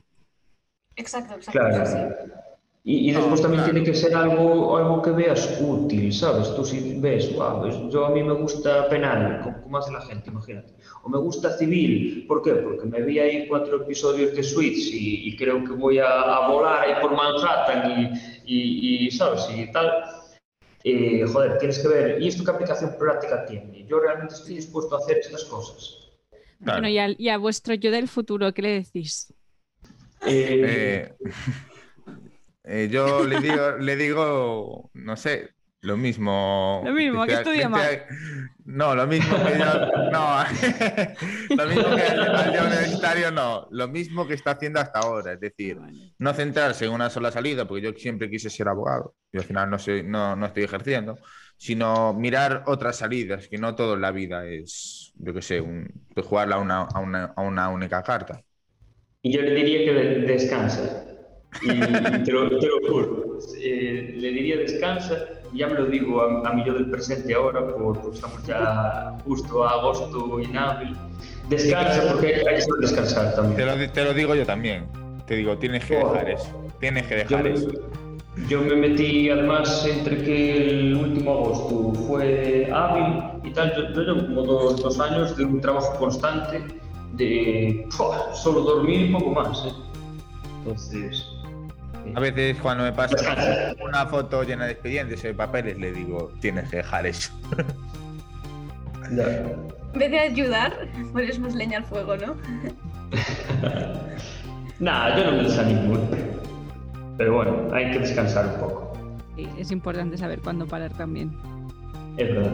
Exacto, 0.96 1.34
exacto. 1.34 1.68
Claro. 1.68 1.86
sí. 1.86 1.98
Y, 2.82 3.10
y 3.10 3.12
después 3.12 3.40
No, 3.40 3.42
también 3.42 3.62
claro. 3.62 3.72
tiene 3.74 3.84
que 3.86 3.94
ser 3.94 4.14
algo, 4.14 4.76
algo 4.76 5.02
que 5.02 5.10
veas 5.10 5.58
útil, 5.60 6.12
¿sabes? 6.14 6.54
Tú 6.56 6.64
si 6.64 6.98
ves, 6.98 7.34
"Guau, 7.34 7.60
pues 7.60 7.76
yo 7.92 8.06
a 8.06 8.10
mí 8.10 8.22
me 8.22 8.32
gusta 8.32 8.88
penal, 8.88 9.40
como, 9.42 9.60
como 9.62 9.78
hace 9.78 9.92
la 9.92 10.00
gente, 10.00 10.30
imagínate. 10.30 10.72
O 11.02 11.08
me 11.10 11.18
gusta 11.18 11.50
civil, 11.58 12.24
¿por 12.26 12.42
qué? 12.42 12.52
Porque 12.54 12.86
me 12.86 13.02
vi 13.02 13.18
ahí 13.18 13.46
cuatro 13.48 13.82
episodios 13.82 14.34
de 14.34 14.42
Suits 14.42 14.88
y, 14.92 15.28
y 15.28 15.36
creo 15.36 15.62
que 15.62 15.72
voy 15.72 15.98
a, 15.98 16.08
a 16.08 16.48
volar 16.48 16.80
ahí 16.84 16.94
por 17.02 17.14
Manhattan 17.14 17.90
y, 17.90 18.10
y, 18.46 19.06
y, 19.06 19.10
¿sabes? 19.10 19.46
Y 19.54 19.70
tal. 19.72 19.92
Eh, 20.82 21.26
joder, 21.30 21.58
tienes 21.58 21.78
que 21.80 21.88
ver, 21.88 22.22
¿y 22.22 22.28
esto 22.28 22.44
qué 22.44 22.50
aplicación 22.52 22.96
práctica 22.98 23.44
tiene? 23.44 23.84
Yo 23.86 24.00
realmente 24.00 24.34
estoy 24.34 24.54
dispuesto 24.56 24.94
a 24.94 24.98
hacer 24.98 25.18
estas 25.18 25.44
cosas. 25.44 25.98
Claro. 26.64 26.80
Bueno, 26.80 26.88
y, 26.88 26.98
al- 26.98 27.16
y 27.18 27.28
a 27.28 27.38
vuestro 27.38 27.74
yo 27.74 27.90
del 27.90 28.08
futuro, 28.08 28.52
¿qué 28.54 28.62
le 28.62 28.68
decís? 28.80 29.32
Eh, 30.26 30.60
Eh, 30.62 31.14
eh, 32.64 32.88
yo 32.90 33.24
le 33.24 33.40
digo, 33.40 33.70
le 33.78 33.96
digo, 33.96 34.90
no 34.94 35.16
sé, 35.16 35.50
lo 35.82 35.96
mismo. 35.96 36.82
Lo 36.84 36.92
mismo, 36.92 37.24
¿qué 37.26 37.36
Vete 37.36 37.50
a- 37.50 37.60
estudia 37.60 37.66
a- 37.66 38.06
No, 38.66 38.94
lo 38.94 39.06
mismo 39.06 39.36
que 39.44 39.58
yo. 39.58 39.64
No, 40.12 40.44
lo 41.56 41.66
mismo 41.66 41.96
que 41.96 42.02
al, 42.02 42.66
universitario, 42.66 43.30
no. 43.30 43.66
Lo 43.70 43.88
mismo 43.88 44.26
que 44.26 44.34
está 44.34 44.52
haciendo 44.52 44.78
hasta 44.80 45.00
ahora. 45.00 45.32
Es 45.32 45.40
decir, 45.40 45.78
no 46.18 46.34
centrarse 46.34 46.84
en 46.84 46.92
una 46.92 47.08
sola 47.10 47.32
salida, 47.32 47.66
porque 47.66 47.82
yo 47.82 47.92
siempre 47.94 48.30
quise 48.30 48.50
ser 48.50 48.68
abogado 48.68 49.14
y 49.32 49.38
al 49.38 49.44
final 49.44 49.70
no, 49.70 49.78
soy, 49.78 50.02
no, 50.02 50.36
no 50.36 50.46
estoy 50.46 50.64
ejerciendo, 50.64 51.18
sino 51.56 52.12
mirar 52.14 52.64
otras 52.66 52.96
salidas, 52.96 53.48
que 53.48 53.58
no 53.58 53.74
todo 53.74 53.94
en 53.94 54.00
la 54.02 54.10
vida 54.12 54.44
es, 54.46 55.12
yo 55.16 55.32
qué 55.32 55.42
sé, 55.42 55.60
un, 55.60 55.88
pues 56.14 56.26
jugarla 56.26 56.56
a 56.56 56.58
una, 56.58 56.82
a, 56.82 56.98
una, 57.00 57.24
a 57.36 57.40
una 57.42 57.68
única 57.70 58.02
carta. 58.02 58.42
Y 59.22 59.32
yo 59.32 59.42
le 59.42 59.54
diría 59.54 59.78
que 59.84 59.92
de- 59.92 60.20
Y 61.62 61.80
te 62.24 62.32
lo, 62.32 62.48
te 62.58 62.66
lo 62.66 62.78
juro. 62.88 63.38
Eh, 63.60 64.14
le 64.16 64.28
diría 64.30 64.56
descansa, 64.58 65.16
ya 65.52 65.66
me 65.66 65.74
lo 65.74 65.86
digo 65.86 66.22
a, 66.22 66.48
a 66.48 66.52
mí 66.52 66.62
yo 66.64 66.74
del 66.74 66.90
presente 66.90 67.34
ahora, 67.34 67.66
por- 67.66 67.98
porque 68.00 68.14
estamos 68.16 68.46
ya 68.46 69.16
justo 69.24 69.64
a 69.64 69.70
agosto 69.72 70.40
inhábil. 70.40 70.96
Descansa 71.48 72.12
porque 72.12 72.34
hay 72.36 72.42
que 72.42 72.64
descansar 72.80 73.30
Te 73.30 73.36
también. 73.36 73.66
lo, 73.66 73.76
di- 73.76 73.88
te 73.88 74.04
lo 74.04 74.14
digo 74.14 74.34
yo 74.34 74.46
también. 74.46 74.86
Te 75.26 75.36
digo, 75.36 75.58
tienes 75.58 75.84
que 75.84 76.00
Joder. 76.00 76.12
dejar 76.24 76.30
eso. 76.30 76.70
Tienes 76.80 77.06
que 77.06 77.14
Yo 77.16 77.20
dejar 77.22 77.42
me, 77.44 77.52
eso. 77.52 77.68
yo 78.48 78.60
me 78.62 78.76
metí 78.76 79.28
además 79.30 79.86
entre 79.86 80.18
que 80.22 80.56
el 80.68 80.96
último 80.96 81.32
agosto 81.32 81.92
fue 82.06 82.70
hábil 82.72 83.22
y 83.44 83.50
tal, 83.50 83.74
yo, 83.76 83.92
yo 83.94 84.00
llevo 84.14 84.26
como 84.26 84.42
dos, 84.42 84.82
dos 84.82 85.00
años 85.00 85.36
de 85.36 85.44
un 85.44 85.60
trabajo 85.60 85.98
constante 85.98 86.62
de 87.14 87.86
solo 87.90 88.60
dormir 88.60 89.06
y 89.08 89.12
poco 89.12 89.30
más. 89.30 89.66
¿eh? 89.66 89.72
Entonces... 90.62 91.26
A 92.14 92.20
veces 92.20 92.58
cuando 92.60 92.84
me 92.84 92.92
pasa 92.92 93.16
una 93.82 94.06
foto 94.06 94.42
llena 94.42 94.66
de 94.66 94.72
expedientes 94.72 95.24
o 95.24 95.28
de 95.28 95.34
papeles, 95.34 95.78
le 95.78 95.92
digo, 95.92 96.32
tienes 96.40 96.68
que 96.70 96.78
dejar 96.78 97.06
eso. 97.06 97.32
En 99.10 99.98
vez 99.98 100.10
de 100.10 100.18
ayudar, 100.18 100.88
pones 101.12 101.38
más 101.38 101.54
leña 101.54 101.78
al 101.78 101.84
fuego, 101.84 102.16
¿no? 102.16 102.36
Nah, 104.80 105.14
yo 105.14 105.24
no 105.26 105.32
me 105.32 105.42
desanimo. 105.42 105.98
Pero 107.18 107.34
bueno, 107.34 107.68
hay 107.70 107.90
que 107.90 107.98
descansar 107.98 108.46
un 108.46 108.60
poco. 108.60 108.92
Sí, 109.36 109.46
es 109.58 109.70
importante 109.70 110.16
saber 110.16 110.40
cuándo 110.40 110.66
parar 110.66 110.90
también. 110.94 111.36
Es 112.16 112.34
verdad. 112.34 112.50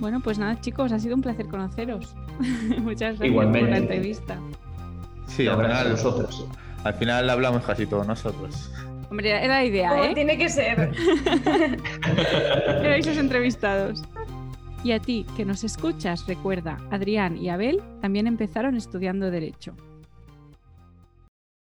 Bueno, 0.00 0.20
pues 0.20 0.38
nada, 0.38 0.58
chicos, 0.62 0.90
ha 0.90 0.98
sido 0.98 1.14
un 1.14 1.20
placer 1.20 1.48
conoceros. 1.48 2.14
Muchas 2.78 3.18
gracias 3.18 3.28
Igualmente. 3.28 3.60
por 3.60 3.68
la 3.68 3.76
entrevista. 3.76 4.38
Sí, 5.26 5.44
gracias 5.44 5.86
a 5.86 5.90
vosotros. 5.90 6.48
Al 6.84 6.94
final 6.94 7.28
hablamos 7.30 7.64
casi 7.64 7.86
todos 7.86 8.06
nosotros. 8.06 8.70
Hombre, 9.10 9.30
era 9.30 9.46
la 9.46 9.64
idea, 9.64 9.90
Como 9.90 10.04
¿eh? 10.04 10.14
tiene 10.14 10.36
que 10.38 10.48
ser. 10.48 10.92
Erais 12.82 13.06
los 13.06 13.16
entrevistados. 13.16 14.02
Y 14.82 14.92
a 14.92 14.98
ti, 14.98 15.24
que 15.36 15.44
nos 15.44 15.64
escuchas, 15.64 16.26
recuerda, 16.26 16.78
Adrián 16.90 17.38
y 17.38 17.48
Abel 17.48 17.82
también 18.02 18.26
empezaron 18.26 18.76
estudiando 18.76 19.30
Derecho. 19.30 19.74